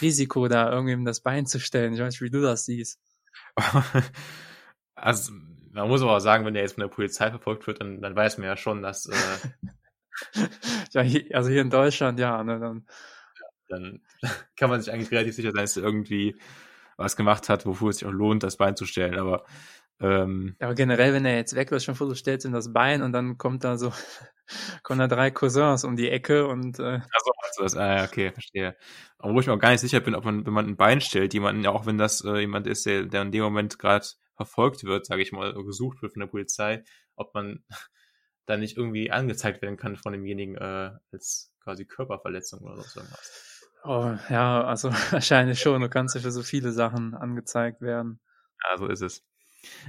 Risiko, 0.00 0.48
da 0.48 0.70
irgendjemandem 0.70 1.06
das 1.06 1.22
Bein 1.22 1.46
zu 1.46 1.58
stellen. 1.58 1.94
Ich 1.94 2.00
weiß 2.00 2.14
nicht, 2.14 2.22
wie 2.22 2.30
du 2.30 2.42
das 2.42 2.64
siehst. 2.64 3.00
also, 4.94 5.32
man 5.70 5.88
muss 5.88 6.02
aber 6.02 6.16
auch 6.16 6.20
sagen, 6.20 6.44
wenn 6.44 6.54
der 6.54 6.62
jetzt 6.62 6.74
von 6.74 6.82
der 6.82 6.88
Polizei 6.88 7.30
verfolgt 7.30 7.66
wird, 7.66 7.80
dann, 7.80 8.00
dann 8.00 8.14
weiß 8.14 8.38
man 8.38 8.46
ja 8.46 8.56
schon, 8.56 8.82
dass 8.82 9.06
äh, 9.06 9.68
ja, 10.92 11.00
hier, 11.00 11.34
also 11.34 11.50
hier 11.50 11.62
in 11.62 11.70
Deutschland, 11.70 12.18
ja, 12.18 12.44
ne, 12.44 12.60
dann, 12.60 12.86
dann 13.68 14.02
kann 14.56 14.70
man 14.70 14.80
sich 14.80 14.92
eigentlich 14.92 15.10
relativ 15.10 15.34
sicher 15.34 15.52
sein, 15.52 15.62
dass 15.62 15.76
irgendwie 15.76 16.36
was 16.96 17.16
gemacht 17.16 17.48
hat, 17.48 17.66
wofür 17.66 17.90
es 17.90 17.98
sich 17.98 18.08
auch 18.08 18.12
lohnt, 18.12 18.42
das 18.42 18.56
Bein 18.56 18.76
zu 18.76 18.86
stellen. 18.86 19.18
Aber 19.18 19.44
ähm, 20.02 20.56
aber 20.58 20.74
generell, 20.74 21.14
wenn 21.14 21.24
er 21.24 21.36
jetzt 21.36 21.54
wegläuft, 21.54 21.84
schon 21.84 21.94
vor, 21.94 22.08
du 22.08 22.16
stellst 22.16 22.44
ihm 22.44 22.52
das 22.52 22.72
Bein 22.72 23.02
und 23.02 23.12
dann 23.12 23.38
kommt 23.38 23.62
da 23.62 23.78
so, 23.78 23.92
kommen 24.82 24.98
da 24.98 25.06
drei 25.06 25.30
Cousins 25.30 25.84
um 25.84 25.94
die 25.94 26.10
Ecke 26.10 26.48
und 26.48 26.80
äh, 26.80 26.82
also, 26.82 27.30
also 27.40 27.62
das, 27.62 27.76
ah, 27.76 27.96
ja, 27.98 28.04
okay, 28.04 28.32
verstehe. 28.32 28.76
Aber 29.18 29.32
wo 29.32 29.40
ich 29.40 29.46
mir 29.46 29.52
auch 29.52 29.60
gar 29.60 29.70
nicht 29.70 29.80
sicher 29.80 30.00
bin, 30.00 30.16
ob 30.16 30.24
man, 30.24 30.44
wenn 30.44 30.52
man 30.52 30.66
ein 30.66 30.76
Bein 30.76 31.00
stellt, 31.00 31.34
jemanden, 31.34 31.64
auch 31.66 31.86
wenn 31.86 31.98
das 31.98 32.24
äh, 32.24 32.40
jemand 32.40 32.66
ist, 32.66 32.84
der, 32.84 33.04
der 33.04 33.22
in 33.22 33.30
dem 33.30 33.44
Moment 33.44 33.78
gerade 33.78 34.04
verfolgt 34.34 34.82
wird, 34.82 35.06
sage 35.06 35.22
ich 35.22 35.30
mal, 35.30 35.54
gesucht 35.54 36.02
wird 36.02 36.14
von 36.14 36.20
der 36.20 36.26
Polizei, 36.26 36.82
ob 37.14 37.32
man 37.34 37.64
dann 38.46 38.58
nicht 38.58 38.76
irgendwie 38.76 39.12
angezeigt 39.12 39.62
werden 39.62 39.76
kann 39.76 39.96
von 39.96 40.12
demjenigen 40.12 40.56
äh, 40.56 40.90
als 41.12 41.54
quasi 41.60 41.84
Körperverletzung 41.84 42.60
oder 42.62 42.82
so 42.82 43.00
irgendwas. 43.00 43.51
Oh, 43.84 44.14
ja, 44.28 44.64
also 44.64 44.90
wahrscheinlich 45.10 45.60
schon. 45.60 45.80
Du 45.80 45.88
kannst 45.88 46.14
ja 46.14 46.20
für 46.20 46.30
so 46.30 46.42
viele 46.42 46.72
Sachen 46.72 47.14
angezeigt 47.14 47.80
werden. 47.80 48.20
Ja, 48.62 48.78
so 48.78 48.86
ist 48.86 49.02
es. 49.02 49.24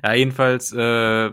Ja, 0.04 0.14
jedenfalls, 0.14 0.72
äh, 0.74 1.32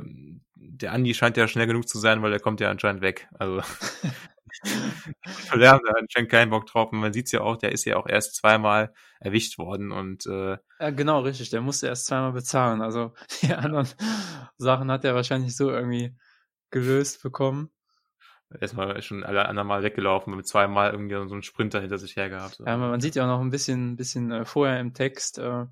der 0.55 0.93
Andi 0.93 1.15
scheint 1.15 1.37
ja 1.37 1.49
schnell 1.49 1.67
genug 1.67 1.89
zu 1.89 1.99
sein, 1.99 2.23
weil 2.23 2.33
er 2.33 2.41
kommt 2.41 2.61
ja 2.61 2.71
anscheinend 2.71 3.03
weg. 3.03 3.29
Also 3.39 3.63
da 5.59 5.81
anscheinend 5.99 6.31
keinen 6.31 6.51
Bock 6.51 6.67
drauf. 6.67 6.93
Und 6.93 7.01
man 7.01 7.13
sieht's 7.13 7.33
ja 7.33 7.41
auch, 7.41 7.57
der 7.57 7.73
ist 7.73 7.85
ja 7.85 7.97
auch 7.97 8.07
erst 8.07 8.37
zweimal 8.37 8.93
erwischt 9.21 9.59
worden 9.59 9.93
und 9.93 10.27
äh, 10.27 10.59
Ja, 10.79 10.91
genau, 10.91 11.21
richtig. 11.21 11.51
Der 11.51 11.61
musste 11.61 11.87
erst 11.87 12.07
zweimal 12.07 12.33
bezahlen. 12.33 12.83
Also 12.83 13.15
die 13.43 13.55
anderen 13.55 13.89
Sachen 14.59 14.91
hat 14.91 15.05
er 15.05 15.15
wahrscheinlich 15.15 15.57
so 15.57 15.71
irgendwie 15.71 16.17
gelöst 16.71 17.23
bekommen. 17.23 17.71
Erstmal 18.59 19.01
schon 19.03 19.25
alle 19.25 19.47
anderen 19.49 19.69
Mal 19.69 19.83
weggelaufen, 19.83 20.35
mit 20.35 20.47
zweimal 20.47 20.91
irgendwie 20.91 21.15
so 21.15 21.35
einen 21.35 21.43
Sprinter 21.43 21.81
hinter 21.81 21.99
sich 21.99 22.17
her 22.17 22.29
gehabt. 22.29 22.61
Ja, 22.65 22.77
man 22.77 23.01
sieht 23.01 23.15
ja 23.15 23.25
auch 23.25 23.29
noch 23.29 23.41
ein 23.41 23.51
bisschen, 23.51 23.97
bisschen 23.97 24.33
äh, 24.33 24.45
vorher 24.45 24.81
im 24.81 24.95
Text, 24.95 25.39
äh, 25.39 25.67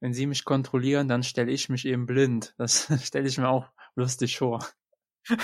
wenn 0.00 0.12
sie 0.12 0.26
mich 0.26 0.44
kontrollieren, 0.44 1.08
dann 1.08 1.22
stelle 1.22 1.52
ich 1.52 1.68
mich 1.68 1.86
eben 1.86 2.06
blind. 2.06 2.54
Das 2.58 2.88
stelle 3.06 3.28
ich 3.28 3.38
mir 3.38 3.48
auch 3.48 3.68
lustig 3.94 4.38
vor. 4.38 4.66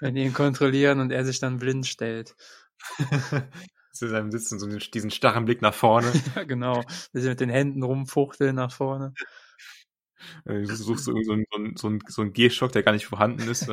wenn 0.00 0.14
die 0.14 0.24
ihn 0.24 0.34
kontrollieren 0.34 1.00
und 1.00 1.10
er 1.10 1.24
sich 1.24 1.40
dann 1.40 1.58
blind 1.58 1.86
stellt. 1.86 2.34
Zu 3.92 4.08
seinem 4.08 4.32
Sitzen, 4.32 4.58
so 4.58 4.66
diesen 4.66 5.10
starren 5.12 5.44
Blick 5.44 5.62
nach 5.62 5.72
vorne. 5.72 6.12
ja, 6.34 6.42
genau. 6.42 6.82
Bisschen 7.12 7.30
mit 7.30 7.40
den 7.40 7.50
Händen 7.50 7.82
rumfuchteln 7.84 8.56
nach 8.56 8.72
vorne. 8.72 9.14
Äh, 10.44 10.62
Du 10.62 10.74
suchst 10.74 11.06
irgendwie 11.06 11.24
so 11.24 11.32
einen, 11.32 11.44
so 11.50 11.56
einen, 11.56 11.76
so 11.76 11.86
einen, 11.86 12.00
so 12.08 12.22
einen 12.22 12.32
Gehstock, 12.32 12.72
der 12.72 12.82
gar 12.82 12.92
nicht 12.92 13.06
vorhanden 13.06 13.48
ist. 13.48 13.68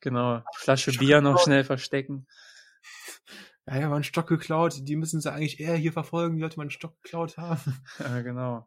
Genau. 0.00 0.42
Flasche 0.54 0.92
Bier 0.92 1.20
noch 1.20 1.42
schnell 1.42 1.64
verstecken. 1.64 2.26
Ja, 3.66 3.76
ja, 3.80 3.88
mal 3.88 3.96
einen 3.96 4.04
Stock 4.04 4.26
geklaut. 4.26 4.74
Die 4.88 4.96
müssen 4.96 5.20
sie 5.20 5.30
eigentlich 5.32 5.60
eher 5.60 5.74
hier 5.76 5.92
verfolgen, 5.92 6.36
die 6.36 6.42
Leute 6.42 6.56
mal 6.56 6.62
einen 6.62 6.70
Stock 6.70 7.00
geklaut 7.02 7.36
haben. 7.36 7.60
Ja, 7.98 8.20
genau. 8.22 8.66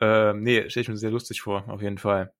Ähm, 0.00 0.42
nee, 0.42 0.68
stelle 0.70 0.82
ich 0.82 0.88
mir 0.88 0.96
sehr 0.96 1.10
lustig 1.10 1.42
vor, 1.42 1.68
auf 1.68 1.82
jeden 1.82 1.98
Fall. 1.98 2.32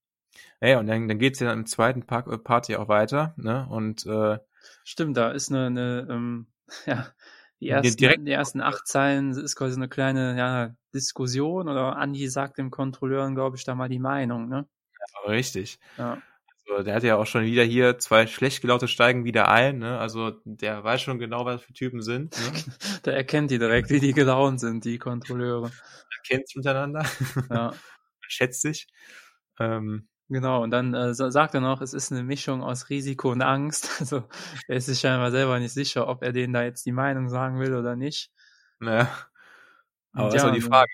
Ja, 0.63 0.79
und 0.79 0.87
dann, 0.87 1.09
dann 1.09 1.19
geht's 1.19 1.41
ja 1.41 1.53
im 1.53 1.67
zweiten 1.67 2.07
Part, 2.07 2.27
äh, 2.29 2.39
Part 2.39 2.69
ja 2.69 2.79
auch 2.79 2.89
weiter, 2.89 3.35
ne? 3.37 3.67
Und 3.69 4.07
äh, 4.07 4.39
Stimmt, 4.85 5.17
da 5.17 5.31
ist 5.33 5.51
eine, 5.51 5.67
eine 5.67 6.07
ähm, 6.09 6.47
ja, 6.87 7.09
die 7.61 7.67
Die 7.67 7.69
ersten, 7.69 7.97
direkt- 7.99 8.27
die 8.27 8.33
ersten 8.33 8.61
acht 8.61 8.87
Zeilen 8.87 9.33
ist 9.33 9.57
quasi 9.57 9.77
eine 9.77 9.89
kleine 9.89 10.37
ja, 10.39 10.75
Diskussion 10.95 11.69
oder 11.69 11.97
Andi 11.97 12.29
sagt 12.29 12.59
dem 12.59 12.71
Kontrolleur, 12.71 13.31
glaube 13.33 13.57
ich, 13.57 13.65
da 13.65 13.75
mal 13.75 13.89
die 13.89 13.99
Meinung, 13.99 14.49
ne? 14.49 14.67
richtig. 15.27 15.79
Ja. 15.99 16.23
Also, 16.73 16.85
der 16.85 16.95
hat 16.95 17.03
ja 17.03 17.17
auch 17.17 17.27
schon 17.27 17.45
wieder 17.45 17.63
hier 17.65 17.99
zwei 17.99 18.27
schlecht 18.27 18.61
gelaute 18.63 18.89
steigen 18.89 19.25
wieder 19.25 19.49
ein, 19.49 19.79
ne? 19.79 19.99
Also 19.99 20.33
der 20.45 20.83
weiß 20.85 21.03
schon 21.03 21.19
genau, 21.19 21.45
was 21.45 21.63
für 21.63 21.73
Typen 21.73 22.03
sind, 22.03 22.37
ne? 22.39 22.53
Der 23.05 23.17
erkennt 23.17 23.51
die 23.51 23.59
direkt, 23.59 23.91
wie 23.91 24.01
die 24.01 24.13
gelaunt 24.13 24.61
sind, 24.61 24.85
die 24.85 24.99
Kontrolleure. 24.99 25.67
Er 25.67 26.23
kennt 26.29 26.47
sich 26.49 26.57
untereinander, 26.57 27.05
Ja, 27.51 27.73
schätzt 28.29 28.63
sich. 28.63 28.87
Ähm, 29.59 30.09
genau. 30.29 30.63
Und 30.63 30.71
dann 30.71 30.95
äh, 30.95 31.15
sa- 31.15 31.31
sagt 31.31 31.55
er 31.55 31.61
noch, 31.61 31.81
es 31.83 31.93
ist 31.95 32.13
eine 32.13 32.23
Mischung 32.23 32.63
aus 32.63 32.89
Risiko 32.91 33.31
und 33.33 33.43
Angst. 33.43 33.89
Also 34.01 34.25
er 34.69 34.77
ist 34.77 34.87
sich 34.87 35.01
scheinbar 35.01 35.31
selber 35.31 35.59
nicht 35.59 35.73
sicher, 35.75 36.09
ob 36.09 36.23
er 36.23 36.33
denen 36.33 36.53
da 36.53 36.63
jetzt 36.63 36.87
die 36.87 36.93
Meinung 36.93 37.29
sagen 37.29 37.59
will 37.61 37.75
oder 37.75 37.97
nicht. 37.97 38.31
naja. 38.81 39.09
Aber 40.15 40.27
Und 40.27 40.35
das 40.35 40.43
ist 40.43 40.45
ja, 40.45 40.51
auch 40.51 40.55
die 40.55 40.61
Frage. 40.61 40.91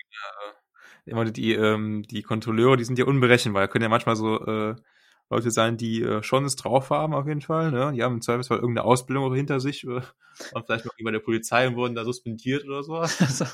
ne? 1.05 1.11
Immer 1.11 1.25
die, 1.25 1.53
ähm, 1.53 2.03
die 2.03 2.21
Kontrolleure, 2.23 2.77
die 2.77 2.83
sind 2.83 2.99
ja 2.99 3.05
unberechenbar. 3.05 3.67
Können 3.67 3.83
ja 3.83 3.89
manchmal 3.89 4.15
so 4.15 4.45
äh, 4.45 4.75
Leute 5.29 5.51
sein, 5.51 5.77
die 5.77 6.01
äh, 6.01 6.23
schon 6.23 6.45
es 6.45 6.55
drauf 6.55 6.89
haben, 6.89 7.13
auf 7.13 7.27
jeden 7.27 7.41
Fall. 7.41 7.71
Ne? 7.71 7.91
Die 7.93 8.03
haben 8.03 8.15
im 8.15 8.21
Zweifelsfall 8.21 8.57
irgendeine 8.57 8.85
Ausbildung 8.85 9.33
hinter 9.33 9.59
sich 9.59 9.83
äh, 9.83 10.01
und 10.53 10.65
vielleicht 10.65 10.85
noch 10.85 10.93
bei 11.03 11.11
der 11.11 11.19
Polizei 11.19 11.67
und 11.67 11.75
wurden 11.75 11.95
da 11.95 12.03
suspendiert 12.03 12.65
oder 12.65 12.83
sowas. 12.83 13.19
Also, 13.29 13.45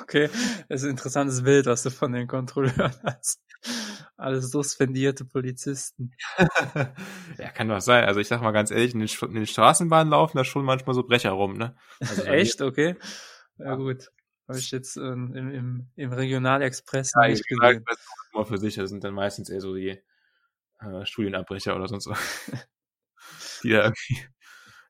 okay, 0.00 0.30
das 0.68 0.80
ist 0.80 0.84
ein 0.84 0.92
interessantes 0.92 1.42
Bild, 1.42 1.66
was 1.66 1.82
du 1.82 1.90
von 1.90 2.12
den 2.12 2.26
Kontrolleuren 2.26 2.94
hast. 3.04 3.40
Alles 4.16 4.50
suspendierte 4.50 5.24
Polizisten. 5.24 6.12
ja, 7.38 7.48
kann 7.54 7.68
doch 7.68 7.80
sein. 7.80 8.04
Also 8.04 8.20
ich 8.20 8.28
sag 8.28 8.40
mal 8.40 8.52
ganz 8.52 8.70
ehrlich, 8.70 8.94
in 8.94 9.00
den, 9.00 9.08
in 9.08 9.34
den 9.34 9.46
Straßenbahnen 9.46 10.10
laufen 10.10 10.38
da 10.38 10.44
schon 10.44 10.64
manchmal 10.64 10.94
so 10.94 11.02
Brecher 11.02 11.30
rum, 11.30 11.54
ne? 11.54 11.76
Also 12.00 12.22
Echt? 12.24 12.62
Okay. 12.62 12.96
Ja, 13.58 13.74
gut. 13.76 14.10
Habe 14.48 14.58
ich 14.58 14.70
jetzt 14.70 14.96
ähm, 14.96 15.32
im, 15.34 15.50
im, 15.50 15.88
im 15.96 16.12
Regionalexpress 16.12 17.12
Ja, 17.14 17.28
nicht 17.28 17.46
gesehen. 17.46 17.84
immer 18.32 18.46
für 18.46 18.58
sich. 18.58 18.74
Das 18.74 18.90
sind 18.90 19.04
dann 19.04 19.14
meistens 19.14 19.48
eher 19.48 19.60
so 19.60 19.74
die, 19.74 20.02
äh, 20.80 21.04
Studienabbrecher 21.04 21.76
oder 21.76 21.88
sonst 21.88 22.06
was. 22.06 22.50
die 23.62 23.70
da 23.70 23.84
irgendwie, 23.84 24.26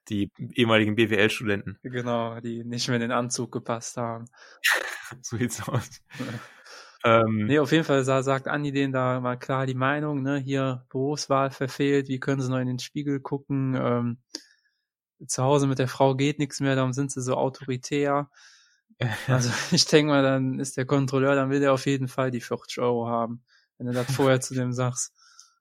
die 0.08 0.32
ehemaligen 0.54 0.94
BWL-Studenten. 0.94 1.78
Genau, 1.82 2.40
die 2.40 2.64
nicht 2.64 2.88
mehr 2.88 2.96
in 2.96 3.02
den 3.02 3.12
Anzug 3.12 3.52
gepasst 3.52 3.96
haben. 3.96 4.26
so 5.22 5.36
sieht's 5.36 5.66
aus. 5.68 6.02
ähm, 7.04 7.46
nee, 7.46 7.58
auf 7.58 7.72
jeden 7.72 7.84
Fall 7.84 8.04
sagt 8.04 8.48
Andi 8.48 8.72
denen 8.72 8.92
da 8.92 9.20
mal 9.20 9.38
klar 9.38 9.66
die 9.66 9.74
Meinung, 9.74 10.22
ne, 10.22 10.38
hier 10.38 10.86
Berufswahl 10.90 11.50
verfehlt, 11.50 12.08
wie 12.08 12.20
können 12.20 12.40
sie 12.40 12.50
noch 12.50 12.58
in 12.58 12.68
den 12.68 12.78
Spiegel 12.78 13.20
gucken, 13.20 13.74
ähm, 13.74 14.18
zu 15.26 15.42
Hause 15.42 15.66
mit 15.66 15.78
der 15.78 15.88
Frau 15.88 16.14
geht 16.14 16.38
nichts 16.38 16.60
mehr, 16.60 16.76
darum 16.76 16.92
sind 16.92 17.12
sie 17.12 17.20
so 17.20 17.36
autoritär. 17.36 18.30
Also 19.28 19.50
ich 19.70 19.86
denke 19.86 20.12
mal, 20.12 20.22
dann 20.22 20.58
ist 20.58 20.76
der 20.76 20.86
Kontrolleur, 20.86 21.34
dann 21.34 21.50
will 21.50 21.60
der 21.60 21.72
auf 21.72 21.86
jeden 21.86 22.08
Fall 22.08 22.30
die 22.30 22.40
40 22.40 22.80
Euro 22.80 23.08
haben, 23.08 23.42
wenn 23.78 23.86
du 23.86 23.92
das 23.92 24.14
vorher 24.14 24.40
zu 24.40 24.54
dem 24.54 24.72
sagst. 24.72 25.12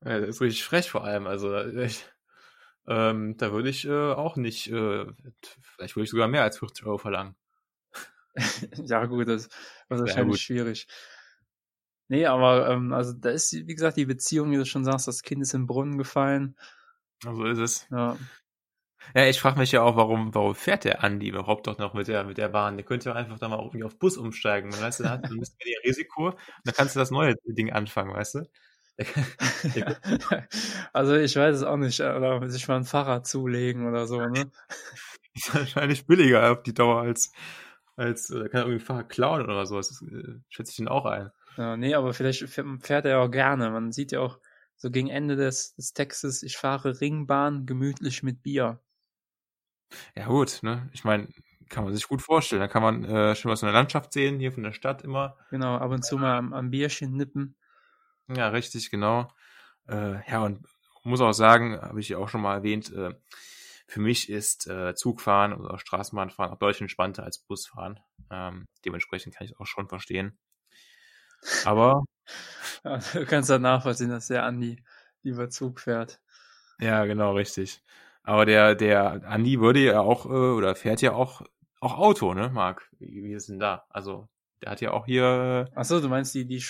Ja, 0.04 0.20
das 0.20 0.30
ist 0.30 0.42
richtig 0.42 0.64
frech 0.64 0.90
vor 0.90 1.04
allem. 1.04 1.28
Also 1.28 1.58
ich, 1.58 2.06
ähm, 2.88 3.36
da 3.38 3.52
würde 3.52 3.70
ich 3.70 3.86
äh, 3.86 4.14
auch 4.14 4.36
nicht, 4.36 4.68
äh, 4.68 5.06
vielleicht 5.62 5.96
würde 5.96 6.06
ich 6.06 6.10
sogar 6.10 6.28
mehr 6.28 6.44
als 6.44 6.60
40 6.60 6.86
Euro 6.86 6.98
verlangen. 6.98 7.36
ja 8.86 9.06
gut, 9.06 9.28
das, 9.28 9.48
das 9.90 10.00
ist 10.00 10.08
wahrscheinlich 10.08 10.42
schwierig. 10.42 10.88
Nee, 12.08 12.26
aber 12.26 12.70
ähm, 12.70 12.92
also 12.92 13.14
da 13.14 13.30
ist, 13.30 13.54
wie 13.54 13.76
gesagt, 13.76 13.98
die 13.98 14.06
Beziehung, 14.06 14.52
wie 14.52 14.58
du 14.58 14.66
schon 14.66 14.84
sagst, 14.84 15.08
das 15.08 15.22
Kind 15.22 15.42
ist 15.42 15.54
im 15.54 15.68
Brunnen 15.68 15.98
gefallen. 15.98 16.56
So 17.24 17.46
ist 17.46 17.60
es. 17.60 17.88
Ja. 17.92 18.18
Ja, 19.16 19.26
ich 19.26 19.40
frage 19.40 19.60
mich 19.60 19.72
ja 19.72 19.82
auch, 19.82 19.96
warum, 19.96 20.34
warum 20.36 20.56
fährt 20.56 20.84
der 20.84 21.04
Andi 21.04 21.30
überhaupt 21.30 21.68
doch 21.68 21.78
noch 21.78 21.94
mit 21.94 22.08
der, 22.08 22.24
mit 22.24 22.38
der 22.38 22.50
Bahn? 22.50 22.78
Der 22.78 22.86
könnte 22.86 23.10
ja 23.10 23.16
einfach 23.16 23.40
da 23.40 23.48
mal 23.48 23.60
irgendwie 23.60 23.84
auf 23.84 23.98
Bus 23.98 24.18
umsteigen. 24.18 24.72
Weißt 24.72 25.00
du, 25.00 25.04
da 25.04 25.12
hat, 25.12 25.32
ist 25.32 25.56
ja 25.64 25.80
Risiko, 25.84 26.34
dann 26.64 26.74
kannst 26.76 26.96
du 26.96 27.00
das 27.00 27.12
neue 27.12 27.36
Ding 27.46 27.72
anfangen, 27.72 28.14
weißt 28.14 28.36
du? 28.36 28.50
also 30.94 31.16
ich 31.16 31.36
weiß 31.36 31.58
es 31.58 31.64
auch 31.64 31.78
nicht, 31.78 32.02
oder 32.02 32.50
sich 32.50 32.68
mal 32.68 32.78
ein 32.78 32.86
Fahrrad 32.86 33.28
zulegen 33.28 33.88
oder 33.88 34.08
so, 34.08 34.20
ne? 34.20 34.52
Ist 35.34 35.54
wahrscheinlich 35.56 36.06
billiger 36.06 36.52
auf 36.52 36.64
die 36.64 36.74
Dauer 36.74 37.02
als, 37.02 37.32
als 37.96 38.30
äh, 38.30 38.50
kann 38.50 38.62
er 38.62 38.66
irgendwie 38.66 38.84
ein 38.84 38.86
Fahrrad 38.86 39.10
klauen 39.10 39.44
oder 39.44 39.66
so. 39.66 39.78
Das 39.78 40.02
äh, 40.02 40.40
schätze 40.50 40.72
ich 40.72 40.78
den 40.78 40.88
auch 40.88 41.06
ein. 41.06 41.32
Ja, 41.58 41.78
nee, 41.78 41.94
aber 41.94 42.14
vielleicht 42.14 42.48
fährt 42.50 43.06
er 43.06 43.12
ja 43.12 43.20
auch 43.20 43.32
gerne. 43.32 43.70
Man 43.70 43.92
sieht 43.92 44.12
ja 44.12 44.20
auch 44.22 44.40
so 44.76 44.90
gegen 44.92 45.10
Ende 45.10 45.36
des, 45.36 45.76
des 45.76 45.94
Textes, 45.94 46.42
ich 46.42 46.58
fahre 46.58 47.02
Ringbahn 47.02 47.66
gemütlich 47.66 48.24
mit 48.24 48.42
Bier. 48.42 48.82
Ja, 50.16 50.28
gut, 50.28 50.60
ne? 50.64 50.90
Ich 50.94 51.04
meine, 51.04 51.28
kann 51.70 51.84
man 51.84 51.94
sich 51.94 52.08
gut 52.08 52.22
vorstellen. 52.22 52.62
Da 52.62 52.68
kann 52.68 52.82
man 52.82 53.06
äh, 53.06 53.36
schon 53.36 53.52
was 53.52 53.62
in 53.62 53.68
der 53.68 53.74
Landschaft 53.74 54.14
sehen, 54.14 54.40
hier 54.40 54.52
von 54.52 54.64
der 54.64 54.72
Stadt 54.72 55.04
immer. 55.04 55.38
Genau, 55.52 55.76
ab 55.76 55.92
und 55.92 56.04
zu 56.04 56.18
mal 56.18 56.38
am, 56.38 56.54
am 56.54 56.72
Bierchen 56.72 57.16
nippen. 57.16 57.56
Ja, 58.30 58.50
richtig, 58.50 58.92
genau. 58.92 59.28
Äh, 59.88 60.26
ja, 60.30 60.44
und 60.44 60.66
muss 61.04 61.22
auch 61.22 61.34
sagen, 61.34 61.80
habe 61.82 62.00
ich 62.00 62.10
ja 62.10 62.18
auch 62.18 62.30
schon 62.30 62.42
mal 62.42 62.56
erwähnt, 62.56 62.92
äh, 62.94 63.14
für 63.88 64.02
mich 64.02 64.30
ist 64.30 64.68
äh, 64.68 64.94
Zugfahren 64.94 65.54
oder 65.54 65.80
Straßenbahnfahren 65.80 66.54
auch 66.54 66.60
deutlich 66.60 66.82
entspannter 66.82 67.24
als 67.24 67.40
Busfahren. 67.40 68.00
Ähm, 68.30 68.68
dementsprechend 68.86 69.36
kann 69.36 69.46
ich 69.46 69.52
es 69.54 69.60
auch 69.60 69.66
schon 69.66 69.88
verstehen. 69.90 70.38
Aber. 71.66 72.04
ja, 72.84 73.00
du 73.14 73.26
kannst 73.26 73.50
ja 73.50 73.58
nachvollziehen, 73.58 74.10
dass 74.10 74.28
der 74.28 74.44
Andi 74.44 74.84
lieber 75.24 75.50
Zug 75.50 75.80
fährt. 75.80 76.22
Ja, 76.80 77.06
genau, 77.06 77.34
richtig. 77.34 77.82
Aber 78.22 78.46
der, 78.46 78.76
der 78.76 79.24
Andi 79.26 79.60
würde 79.60 79.80
ja 79.80 80.02
auch, 80.02 80.26
äh, 80.28 80.30
oder 80.30 80.76
fährt 80.76 81.02
ja 81.02 81.14
auch, 81.14 81.42
auch 81.80 81.98
Auto, 81.98 82.34
ne, 82.36 82.50
Marc? 82.50 82.90
Wie, 83.00 83.24
wie 83.24 83.34
ist 83.34 83.50
denn 83.50 83.60
da? 83.60 83.86
Also, 83.90 84.28
der 84.62 84.72
hat 84.72 84.82
ja 84.82 84.92
auch 84.92 85.06
hier. 85.08 85.66
Ach 85.74 85.86
so, 85.86 86.00
du 86.00 86.10
meinst 86.10 86.36
die, 86.36 86.46
die 86.46 86.62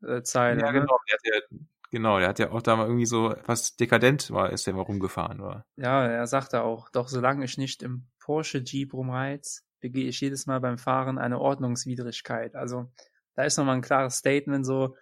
Schlusszeile. 0.00 0.60
Ja, 0.60 0.72
ne? 0.72 0.80
genau. 0.80 0.98
Der 1.08 1.14
hat 1.14 1.22
ja, 1.24 1.58
genau, 1.90 2.18
der 2.18 2.28
hat 2.28 2.38
ja 2.38 2.50
auch 2.50 2.62
da 2.62 2.76
mal 2.76 2.86
irgendwie 2.86 3.06
so 3.06 3.32
etwas 3.32 3.76
dekadent 3.76 4.30
war, 4.30 4.52
ist 4.52 4.66
der 4.66 4.74
mal 4.74 4.82
rumgefahren, 4.82 5.40
oder? 5.40 5.64
Ja, 5.76 6.06
er 6.06 6.26
sagte 6.26 6.62
auch, 6.62 6.90
doch 6.90 7.08
solange 7.08 7.44
ich 7.44 7.58
nicht 7.58 7.82
im 7.82 8.08
Porsche 8.18 8.58
Jeep 8.58 8.92
rumreiz, 8.92 9.64
begehe 9.80 10.08
ich 10.08 10.20
jedes 10.20 10.46
Mal 10.46 10.60
beim 10.60 10.78
Fahren 10.78 11.18
eine 11.18 11.40
Ordnungswidrigkeit. 11.40 12.54
Also, 12.54 12.90
da 13.34 13.44
ist 13.44 13.56
nochmal 13.56 13.76
ein 13.76 13.82
klares 13.82 14.16
Statement 14.16 14.66
so, 14.66 14.96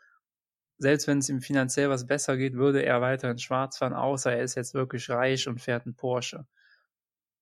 selbst 0.78 1.06
wenn 1.06 1.18
es 1.18 1.28
ihm 1.28 1.40
finanziell 1.40 1.88
was 1.88 2.06
besser 2.06 2.36
geht, 2.36 2.54
würde 2.54 2.82
er 2.84 3.00
weiterhin 3.00 3.38
schwarz 3.38 3.78
fahren, 3.78 3.94
außer 3.94 4.32
er 4.32 4.42
ist 4.42 4.56
jetzt 4.56 4.74
wirklich 4.74 5.08
reich 5.08 5.46
und 5.46 5.60
fährt 5.60 5.86
einen 5.86 5.94
Porsche. 5.94 6.46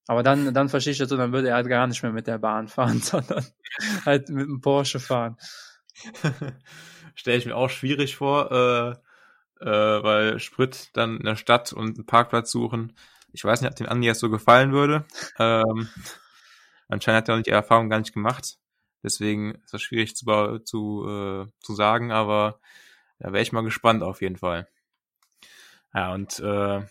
Aber 0.06 0.22
dann, 0.22 0.52
dann 0.52 0.68
verstehe 0.68 0.92
ich 0.92 0.98
das 0.98 1.08
so, 1.08 1.16
dann 1.16 1.32
würde 1.32 1.48
er 1.48 1.54
halt 1.54 1.68
gar 1.68 1.86
nicht 1.86 2.02
mehr 2.02 2.12
mit 2.12 2.26
der 2.26 2.38
Bahn 2.38 2.68
fahren, 2.68 2.98
sondern 3.02 3.44
halt 4.04 4.28
mit 4.28 4.46
dem 4.46 4.60
Porsche 4.60 5.00
fahren. 5.00 5.36
Stelle 7.14 7.38
ich 7.38 7.46
mir 7.46 7.56
auch 7.56 7.70
schwierig 7.70 8.16
vor, 8.16 8.50
äh, 8.50 8.90
äh, 9.64 10.02
weil 10.02 10.40
Sprit 10.40 10.90
dann 10.94 11.18
in 11.18 11.24
der 11.24 11.36
Stadt 11.36 11.72
und 11.72 11.96
einen 11.96 12.06
Parkplatz 12.06 12.50
suchen. 12.50 12.94
Ich 13.32 13.44
weiß 13.44 13.60
nicht, 13.60 13.70
ob 13.70 13.76
dem 13.76 13.88
Andi 13.88 14.08
das 14.08 14.18
so 14.18 14.30
gefallen 14.30 14.72
würde. 14.72 15.04
Ähm, 15.38 15.88
anscheinend 16.88 17.22
hat 17.22 17.28
er 17.28 17.38
auch 17.38 17.42
die 17.42 17.50
Erfahrung 17.50 17.88
gar 17.88 17.98
nicht 17.98 18.12
gemacht. 18.12 18.58
Deswegen 19.02 19.54
ist 19.56 19.74
das 19.74 19.82
schwierig 19.82 20.14
zu, 20.14 20.58
zu, 20.64 21.06
äh, 21.08 21.46
zu 21.60 21.74
sagen, 21.74 22.12
aber 22.12 22.60
da 23.18 23.32
wäre 23.32 23.42
ich 23.42 23.52
mal 23.52 23.62
gespannt 23.62 24.02
auf 24.02 24.20
jeden 24.20 24.36
Fall. 24.36 24.68
Ja, 25.94 26.12
und 26.14 26.38
äh, 26.40 26.82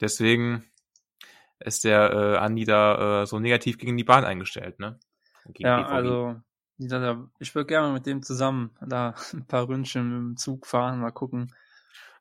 deswegen 0.00 0.70
ist 1.60 1.84
der 1.84 2.12
äh, 2.12 2.36
Andi 2.38 2.64
da 2.64 3.22
äh, 3.22 3.26
so 3.26 3.38
negativ 3.38 3.78
gegen 3.78 3.96
die 3.96 4.04
Bahn 4.04 4.24
eingestellt, 4.24 4.78
ne? 4.78 4.98
Gegen 5.46 5.68
ja, 5.68 5.86
also 5.86 6.40
ich 6.80 7.54
würde 7.54 7.66
gerne 7.66 7.92
mit 7.92 8.06
dem 8.06 8.22
zusammen 8.22 8.70
da 8.80 9.14
ein 9.32 9.46
paar 9.46 9.68
Ründchen 9.68 10.08
mit 10.08 10.18
dem 10.18 10.36
Zug 10.36 10.66
fahren, 10.66 11.00
mal 11.00 11.10
gucken, 11.10 11.54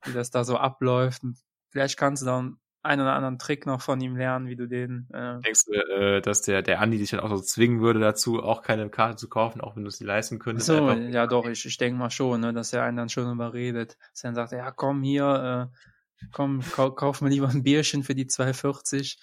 wie 0.04 0.13
das 0.13 0.32
da 0.32 0.44
so 0.44 0.58
abläuft. 0.58 1.22
Vielleicht 1.70 1.98
kannst 1.98 2.22
du 2.24 2.25
da 2.25 2.51
einen 2.82 3.01
oder 3.01 3.13
anderen 3.13 3.39
Trick 3.39 3.66
noch 3.66 3.82
von 3.82 4.00
ihm 4.00 4.16
lernen, 4.16 4.48
wie 4.48 4.56
du 4.56 4.68
den. 4.68 5.08
Äh 5.13 5.39
Denkst 5.42 5.66
du, 5.66 5.74
äh, 5.74 6.22
dass 6.22 6.42
der, 6.42 6.62
der 6.62 6.80
Andi 6.80 6.98
dich 6.98 7.12
dann 7.12 7.20
auch 7.20 7.30
so 7.30 7.42
zwingen 7.42 7.82
würde 7.82 8.00
dazu, 8.00 8.42
auch 8.42 8.62
keine 8.62 8.89
Karte 8.89 9.18
zu 9.18 9.28
kaufen, 9.28 9.62
auch 9.62 9.75
wenn 9.75 9.84
du 9.84 9.89
es 9.89 9.98
dir 9.98 10.06
leisten 10.06 10.39
könntest? 10.39 10.68
So, 10.68 10.88
einfach? 10.88 11.13
ja 11.13 11.28
doch, 11.28 11.46
ich, 11.46 11.66
ich 11.66 11.78
denke 11.78 12.00
mal 12.00 12.10
schon, 12.10 12.42
ne, 12.42 12.54
dass 12.54 12.74
er 12.74 12.84
einen 12.84 12.98
dann 12.98 13.10
schon 13.10 13.32
überredet. 13.32 13.98
Dass 14.12 14.24
er 14.24 14.28
dann 14.30 14.36
sagt, 14.36 14.51
ja 14.54 14.72
komm 14.72 15.04
hier, 15.04 15.70
äh, 15.72 16.25
komm, 16.32 16.62
kau 16.62 16.92
kauf 16.92 17.22
mir 17.22 17.30
lieber 17.30 17.50
ein 17.50 17.63
Bierchen 17.63 18.04
für 18.04 18.16
die 18.16 18.28
2,40. 18.28 19.18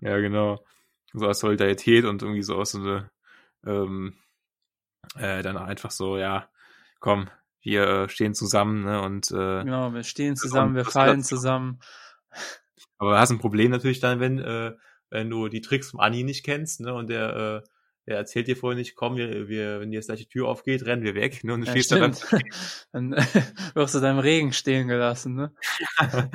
Ja, 0.00 0.18
genau. 0.18 0.64
So 1.12 1.26
aus 1.26 1.40
Solidarität 1.40 2.04
und 2.04 2.22
irgendwie 2.22 2.42
so 2.42 2.56
aus 2.56 2.72
so 2.72 2.78
eine, 2.80 3.10
ähm, 3.64 4.14
äh, 5.16 5.42
dann 5.42 5.56
einfach 5.56 5.90
so, 5.90 6.18
ja, 6.18 6.48
komm, 7.00 7.30
wir 7.62 7.82
äh, 7.82 8.08
stehen 8.08 8.34
zusammen, 8.34 8.84
ne, 8.84 9.02
und 9.02 9.30
äh, 9.30 9.64
Genau, 9.64 9.92
wir 9.92 10.04
stehen 10.04 10.36
zusammen, 10.36 10.74
wir 10.74 10.84
fallen 10.84 11.22
zusammen. 11.22 11.80
Aber 12.98 13.12
du 13.12 13.18
hast 13.18 13.30
ein 13.30 13.38
Problem 13.38 13.70
natürlich 13.70 14.00
dann, 14.00 14.20
wenn, 14.20 14.38
äh, 14.38 14.72
wenn 15.10 15.30
du 15.30 15.48
die 15.48 15.60
Tricks 15.60 15.90
vom 15.90 16.00
Ani 16.00 16.24
nicht 16.24 16.44
kennst, 16.44 16.80
ne, 16.80 16.94
und 16.94 17.08
der, 17.08 17.62
äh, 17.64 17.68
der 18.06 18.16
erzählt 18.16 18.48
dir 18.48 18.56
vorher 18.56 18.78
nicht, 18.78 18.96
komm, 18.96 19.16
wir, 19.16 19.48
wir, 19.48 19.80
wenn 19.80 19.90
die 19.90 19.96
jetzt 19.96 20.06
gleich 20.06 20.20
die 20.20 20.28
Tür 20.28 20.48
aufgeht, 20.48 20.86
rennen 20.86 21.02
wir 21.02 21.14
weg, 21.14 21.44
ne, 21.44 21.54
und 21.54 21.60
du 21.60 21.66
ja, 21.66 21.72
stehst 21.72 21.90
stimmt. 21.90 22.26
da 22.30 22.38
dann. 22.92 23.10
dann 23.10 23.26
wirst 23.74 23.94
du 23.94 24.00
deinem 24.00 24.18
Regen 24.18 24.52
stehen 24.52 24.88
gelassen, 24.88 25.34
ne? 25.34 25.52
dann 25.98 26.30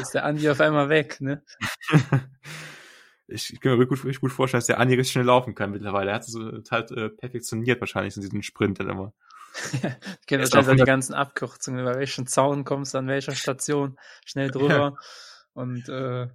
ist 0.00 0.14
der 0.14 0.24
Andi 0.24 0.48
auf 0.48 0.60
einmal 0.60 0.88
weg, 0.88 1.20
ne? 1.20 1.42
Ich, 3.26 3.52
ich 3.52 3.60
kann 3.60 3.72
mir 3.72 3.80
richtig, 3.80 4.04
richtig 4.04 4.20
gut 4.20 4.32
vorstellen, 4.32 4.60
dass 4.60 4.66
der 4.66 4.78
Andi 4.78 4.94
richtig 4.94 5.12
schnell 5.12 5.24
laufen 5.24 5.54
kann 5.54 5.70
mittlerweile. 5.70 6.10
Er 6.10 6.16
hat 6.16 6.28
es 6.28 6.36
halt 6.70 6.90
äh, 6.90 7.08
perfektioniert 7.08 7.80
wahrscheinlich 7.80 8.16
in 8.16 8.22
diesem 8.22 8.42
Sprint 8.42 8.80
dann 8.80 8.90
immer. 8.90 9.12
ich 9.72 10.26
kenne 10.26 10.42
wahrscheinlich 10.42 10.82
die 10.82 10.86
ganzen 10.86 11.14
Abkürzungen, 11.14 11.80
über 11.80 11.96
welchen 11.96 12.26
Zaun 12.26 12.64
kommst 12.64 12.94
du 12.94 12.98
an 12.98 13.08
welcher 13.08 13.34
Station, 13.34 13.98
schnell 14.24 14.50
drüber. 14.52 14.74
Ja. 14.74 14.94
Und 15.54 15.88
äh, 15.88 16.28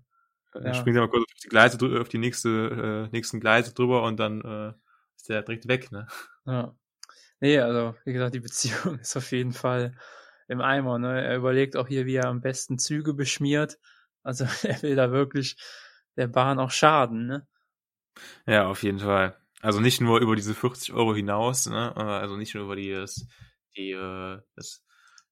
ja. 0.56 0.74
springt 0.74 0.98
er 0.98 1.02
mal 1.04 1.10
kurz 1.10 1.24
auf 1.24 1.40
die 1.44 1.50
Gleise, 1.50 2.02
auf 2.02 2.10
die 2.10 2.18
nächste, 2.18 3.08
äh, 3.10 3.12
nächsten 3.12 3.40
Gleise 3.40 3.74
drüber 3.74 4.04
und 4.04 4.18
dann 4.18 4.42
äh, 4.42 4.74
ist 5.16 5.30
der 5.30 5.44
direkt 5.44 5.68
weg, 5.68 5.92
ne? 5.92 6.08
Ja. 6.46 6.74
Nee, 7.42 7.60
also, 7.60 7.96
wie 8.06 8.14
gesagt, 8.14 8.34
die 8.34 8.40
Beziehung 8.40 9.00
ist 9.02 9.16
auf 9.16 9.32
jeden 9.32 9.54
Fall 9.54 9.96
im 10.48 10.62
Eimer, 10.62 10.98
ne? 10.98 11.22
Er 11.22 11.36
überlegt 11.36 11.76
auch 11.76 11.88
hier, 11.88 12.06
wie 12.06 12.16
er 12.16 12.28
am 12.28 12.42
besten 12.42 12.80
Züge 12.80 13.14
beschmiert. 13.14 13.78
Also 14.24 14.46
er 14.64 14.82
will 14.82 14.96
da 14.96 15.12
wirklich 15.12 15.58
der 16.18 16.28
Bahn 16.28 16.60
auch 16.60 16.72
schaden, 16.72 17.26
ne? 17.28 17.48
Ja, 18.46 18.68
auf 18.68 18.84
jeden 18.84 19.00
Fall. 19.00 19.38
Also 19.62 19.80
nicht 19.80 20.02
nur 20.02 20.20
über 20.20 20.36
diese 20.36 20.56
40 20.56 20.94
Euro 20.94 21.16
hinaus, 21.16 21.68
ne? 21.68 21.96
Also 21.96 22.38
nicht 22.38 22.56
nur 22.56 22.64
über 22.66 22.76
die, 22.76 22.92
das, 22.92 23.28
die, 23.76 23.92
äh, 23.92 24.40
das 24.56 24.84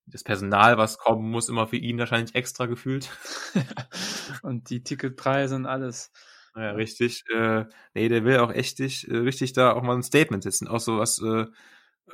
das 0.08 0.24
Personal, 0.24 0.78
was 0.78 0.98
kommen 0.98 1.30
muss, 1.30 1.50
immer 1.50 1.68
für 1.68 1.76
ihn 1.76 2.00
wahrscheinlich 2.00 2.34
extra 2.34 2.66
gefühlt. 2.66 3.10
und 4.42 4.70
die 4.70 4.84
Ticketpreise 4.84 5.56
und 5.56 5.66
alles. 5.66 6.12
Ja, 6.56 6.72
richtig. 6.72 7.24
Äh, 7.30 7.66
nee, 7.94 8.10
der 8.10 8.24
will 8.24 8.40
auch 8.40 8.52
echt 8.52 8.80
äh, 8.80 9.18
richtig 9.18 9.54
da 9.54 9.74
auch 9.74 9.84
mal 9.84 9.96
ein 9.96 10.04
Statement 10.04 10.44
setzen. 10.44 10.68
Auch 10.68 10.80
so 10.80 10.98
was, 10.98 11.22
äh, 11.22 11.46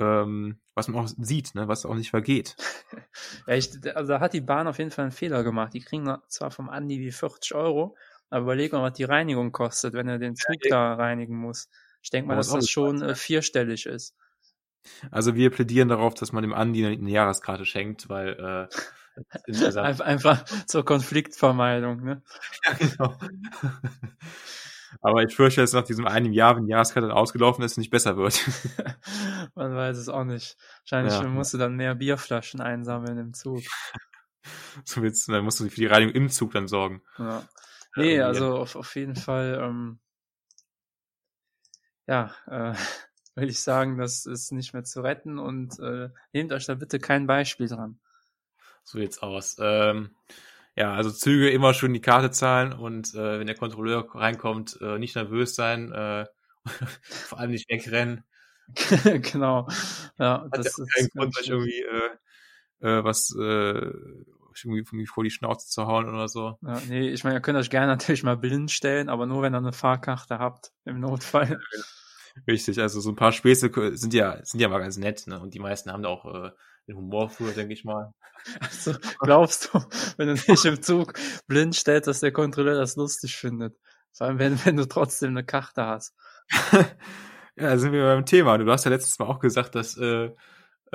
ähm, 0.00 0.60
was 0.74 0.88
man 0.88 1.04
auch 1.04 1.08
sieht, 1.08 1.54
ne, 1.54 1.68
was 1.68 1.86
auch 1.86 1.94
nicht 1.94 2.10
vergeht. 2.10 2.56
ja, 3.46 3.54
ich, 3.54 3.70
also 3.94 4.12
da 4.12 4.20
hat 4.20 4.34
die 4.34 4.40
Bahn 4.40 4.66
auf 4.66 4.78
jeden 4.78 4.90
Fall 4.90 5.04
einen 5.04 5.12
Fehler 5.12 5.44
gemacht. 5.44 5.72
Die 5.72 5.80
kriegen 5.80 6.12
zwar 6.28 6.50
vom 6.50 6.68
Andi 6.68 6.98
wie 6.98 7.12
40 7.12 7.54
Euro, 7.54 7.96
aber 8.30 8.42
überleg 8.42 8.72
mal, 8.72 8.82
was 8.82 8.94
die 8.94 9.04
Reinigung 9.04 9.52
kostet, 9.52 9.94
wenn 9.94 10.08
er 10.08 10.18
den 10.18 10.36
Zug 10.36 10.56
da 10.68 10.94
reinigen 10.94 11.36
muss. 11.36 11.68
Ich 12.02 12.10
denke 12.10 12.28
mal, 12.28 12.36
dass 12.36 12.50
das 12.50 12.68
schon 12.68 13.02
äh, 13.02 13.14
vierstellig 13.14 13.86
ist. 13.86 14.14
Also 15.10 15.34
wir 15.34 15.50
plädieren 15.50 15.88
darauf, 15.88 16.14
dass 16.14 16.32
man 16.32 16.42
dem 16.42 16.52
Andi 16.52 16.84
eine 16.84 17.10
Jahreskarte 17.10 17.64
schenkt, 17.64 18.08
weil 18.08 18.68
äh. 18.70 18.76
Einfach 20.02 20.44
zur 20.66 20.84
Konfliktvermeidung, 20.84 22.02
ne? 22.02 22.22
Ja, 22.64 22.72
genau. 22.72 23.18
Aber 25.00 25.22
ich 25.22 25.34
fürchte, 25.34 25.60
dass 25.60 25.72
nach 25.72 25.84
diesem 25.84 26.06
einen 26.06 26.32
Jahr, 26.32 26.56
wenn 26.56 26.66
die 26.66 26.72
Jahreskarte 26.72 27.08
dann 27.08 27.16
ausgelaufen 27.16 27.64
ist, 27.64 27.78
nicht 27.78 27.90
besser 27.90 28.16
wird. 28.16 28.40
Man 29.54 29.74
weiß 29.74 29.98
es 29.98 30.08
auch 30.08 30.24
nicht. 30.24 30.56
Wahrscheinlich 30.80 31.14
ja. 31.14 31.28
musst 31.28 31.54
du 31.54 31.58
dann 31.58 31.76
mehr 31.76 31.94
Bierflaschen 31.94 32.60
einsammeln 32.60 33.18
im 33.18 33.34
Zug. 33.34 33.62
So 34.84 35.02
willst, 35.02 35.28
dann 35.28 35.44
musst 35.44 35.60
du 35.60 35.68
für 35.68 35.76
die 35.76 35.86
Reinigung 35.86 36.14
im 36.14 36.28
Zug 36.28 36.52
dann 36.52 36.68
sorgen. 36.68 37.02
Ja. 37.18 37.44
Nee, 37.96 38.20
also 38.20 38.56
auf, 38.56 38.76
auf 38.76 38.94
jeden 38.96 39.16
Fall, 39.16 39.58
ähm, 39.62 39.98
ja, 42.06 42.34
äh, 42.46 42.74
will 43.34 43.48
ich 43.48 43.60
sagen, 43.60 43.98
das 43.98 44.26
ist 44.26 44.52
nicht 44.52 44.72
mehr 44.72 44.84
zu 44.84 45.00
retten 45.00 45.38
und 45.38 45.78
äh, 45.80 46.10
nehmt 46.32 46.52
euch 46.52 46.66
da 46.66 46.74
bitte 46.74 46.98
kein 46.98 47.26
Beispiel 47.26 47.68
dran. 47.68 47.98
So 48.84 48.98
jetzt 48.98 49.22
aus. 49.22 49.56
Ähm, 49.58 50.14
ja, 50.76 50.94
also 50.94 51.10
Züge 51.10 51.50
immer 51.50 51.72
schön 51.72 51.94
die 51.94 52.00
Karte 52.00 52.30
zahlen 52.30 52.72
und 52.72 53.14
äh, 53.14 53.38
wenn 53.38 53.46
der 53.46 53.56
Kontrolleur 53.56 54.06
reinkommt, 54.14 54.78
äh, 54.80 54.98
nicht 54.98 55.14
nervös 55.14 55.54
sein, 55.54 55.92
äh, 55.92 56.26
vor 57.02 57.38
allem 57.38 57.52
nicht 57.52 57.70
wegrennen. 57.70 58.24
genau. 59.04 59.68
Ja, 60.18 60.44
Hat 60.44 60.58
das 60.58 60.76
ja 60.78 60.84
ist 60.84 60.94
keinen 60.94 61.08
Grund, 61.10 61.38
euch 61.38 61.48
irgendwie 61.48 61.82
äh, 61.82 62.10
äh, 62.98 63.04
was 63.04 63.34
äh, 63.36 63.92
irgendwie 64.64 65.06
vor 65.06 65.24
die 65.24 65.30
Schnauze 65.30 65.68
zu 65.68 65.86
hauen 65.86 66.08
oder 66.08 66.28
so. 66.28 66.58
Ja, 66.62 66.80
nee, 66.88 67.10
ich 67.10 67.24
meine, 67.24 67.36
ihr 67.36 67.40
könnt 67.40 67.58
euch 67.58 67.70
gerne 67.70 67.86
natürlich 67.92 68.22
mal 68.22 68.36
blind 68.36 68.70
stellen, 68.70 69.08
aber 69.08 69.26
nur 69.26 69.42
wenn 69.42 69.54
ihr 69.54 69.58
eine 69.58 69.72
Fahrkarte 69.72 70.38
habt, 70.38 70.72
im 70.84 71.00
Notfall. 71.00 71.60
Richtig, 72.48 72.80
also 72.80 73.00
so 73.00 73.10
ein 73.10 73.16
paar 73.16 73.32
Späße 73.32 73.70
sind 73.96 74.12
ja, 74.12 74.44
sind 74.44 74.60
ja 74.60 74.68
mal 74.68 74.80
ganz 74.80 74.96
nett, 74.96 75.26
ne? 75.26 75.40
Und 75.40 75.54
die 75.54 75.60
meisten 75.60 75.92
haben 75.92 76.02
da 76.02 76.08
auch 76.08 76.24
äh, 76.26 76.50
den 76.88 76.96
Humor 76.96 77.30
für, 77.30 77.52
denke 77.52 77.72
ich 77.72 77.84
mal. 77.84 78.12
Also, 78.60 78.92
glaubst 79.20 79.72
du, 79.72 79.78
wenn 80.18 80.28
du 80.28 80.34
dich 80.34 80.66
im 80.66 80.82
Zug 80.82 81.14
blind 81.46 81.74
stellst, 81.74 82.08
dass 82.08 82.20
der 82.20 82.32
Kontrolleur 82.32 82.74
das 82.74 82.96
lustig 82.96 83.36
findet? 83.36 83.74
Vor 84.12 84.26
allem, 84.26 84.38
wenn, 84.38 84.62
wenn 84.66 84.76
du 84.76 84.86
trotzdem 84.86 85.30
eine 85.30 85.44
Karte 85.44 85.86
hast. 85.86 86.14
ja, 87.56 87.78
sind 87.78 87.92
wir 87.92 88.04
beim 88.04 88.26
Thema. 88.26 88.58
Du 88.58 88.70
hast 88.70 88.84
ja 88.84 88.90
letztes 88.90 89.18
Mal 89.18 89.26
auch 89.26 89.38
gesagt, 89.38 89.74
dass 89.74 89.96
äh, 89.96 90.30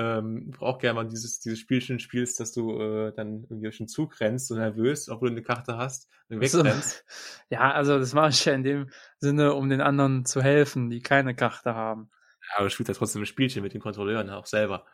ähm, 0.00 0.52
du 0.52 0.64
auch 0.64 0.78
gerne 0.78 0.94
mal 0.94 1.06
dieses, 1.06 1.40
dieses 1.40 1.58
Spielchen 1.58 1.98
spielst, 1.98 2.40
dass 2.40 2.52
du 2.52 2.80
äh, 2.80 3.12
dann 3.12 3.42
irgendwie 3.44 3.64
durch 3.64 3.76
den 3.76 3.88
Zug 3.88 4.18
rennst, 4.20 4.48
so 4.48 4.54
nervös, 4.54 5.10
obwohl 5.10 5.28
du 5.28 5.34
eine 5.34 5.42
Karte 5.42 5.76
hast, 5.76 6.08
und 6.30 6.40
wegrennst. 6.40 7.04
Also, 7.06 7.42
ja, 7.50 7.72
also 7.72 7.98
das 7.98 8.14
mache 8.14 8.30
ich 8.30 8.44
ja 8.44 8.54
in 8.54 8.62
dem 8.62 8.90
Sinne, 9.18 9.52
um 9.52 9.68
den 9.68 9.82
anderen 9.82 10.24
zu 10.24 10.42
helfen, 10.42 10.88
die 10.88 11.02
keine 11.02 11.34
Karte 11.34 11.74
haben. 11.74 12.10
Ja, 12.48 12.56
aber 12.56 12.64
du 12.64 12.70
spielst 12.70 12.88
ja 12.88 12.94
trotzdem 12.94 13.22
ein 13.22 13.26
Spielchen 13.26 13.62
mit 13.62 13.74
den 13.74 13.82
Kontrolleuren 13.82 14.30
auch 14.30 14.46
selber. 14.46 14.86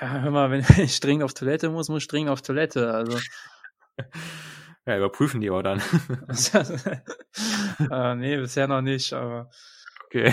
Ja, 0.00 0.22
hör 0.22 0.30
mal, 0.30 0.50
wenn 0.50 0.64
ich 0.82 1.00
dringend 1.00 1.24
auf 1.24 1.34
Toilette 1.34 1.68
muss, 1.68 1.90
muss 1.90 2.02
ich 2.02 2.08
dringend 2.08 2.30
auf 2.30 2.40
Toilette, 2.40 2.94
also. 2.94 3.18
ja, 4.86 4.96
überprüfen 4.96 5.42
die 5.42 5.50
auch 5.50 5.62
dann. 5.62 5.82
äh, 7.90 8.14
nee, 8.14 8.36
bisher 8.38 8.66
noch 8.66 8.80
nicht, 8.80 9.12
aber. 9.12 9.50
Okay. 10.06 10.32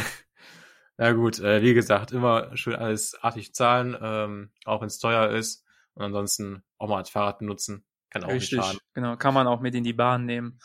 Na 0.97 1.11
gut, 1.13 1.39
äh, 1.39 1.61
wie 1.61 1.73
gesagt, 1.73 2.11
immer 2.11 2.55
schön 2.57 2.75
alles 2.75 3.15
artig 3.21 3.53
zahlen, 3.53 3.95
ähm, 4.01 4.51
auch 4.65 4.81
wenn 4.81 4.87
es 4.87 4.99
teuer 4.99 5.29
ist. 5.29 5.63
Und 5.93 6.03
ansonsten 6.03 6.63
auch 6.77 6.89
mal 6.89 6.97
als 6.97 7.09
Fahrrad 7.09 7.39
benutzen. 7.39 7.85
Kann 8.09 8.23
auch 8.23 8.29
Richtig, 8.29 8.57
nicht 8.57 8.65
schaden. 8.65 8.79
genau. 8.93 9.17
Kann 9.17 9.33
man 9.33 9.47
auch 9.47 9.61
mit 9.61 9.75
in 9.75 9.83
die 9.83 9.93
Bahn 9.93 10.25
nehmen. 10.25 10.59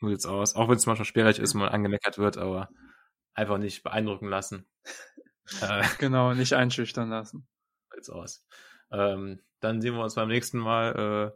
So 0.00 0.08
sieht's 0.08 0.26
aus. 0.26 0.54
Auch 0.54 0.68
wenn 0.68 0.76
es 0.76 0.86
manchmal 0.86 1.06
sperrig 1.06 1.38
ist, 1.38 1.54
man 1.54 1.68
angemeckert 1.68 2.18
wird, 2.18 2.36
aber 2.36 2.68
einfach 3.34 3.58
nicht 3.58 3.82
beeindrucken 3.82 4.28
lassen. 4.28 4.68
äh, 5.60 5.84
genau, 5.98 6.34
nicht 6.34 6.54
einschüchtern 6.54 7.10
lassen. 7.10 7.48
So 7.90 7.96
sieht's 7.96 8.10
aus. 8.10 8.46
Ähm, 8.92 9.40
dann 9.60 9.80
sehen 9.80 9.94
wir 9.94 10.02
uns 10.02 10.14
beim 10.14 10.28
nächsten 10.28 10.58
Mal 10.58 11.34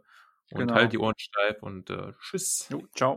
äh, 0.51 0.53
und 0.53 0.59
genau. 0.59 0.75
halt 0.75 0.93
die 0.93 0.97
Ohren 0.97 1.15
steif 1.17 1.61
und 1.61 1.89
äh, 1.89 2.13
tschüss. 2.19 2.67
Jo, 2.69 2.87
ciao. 2.95 3.13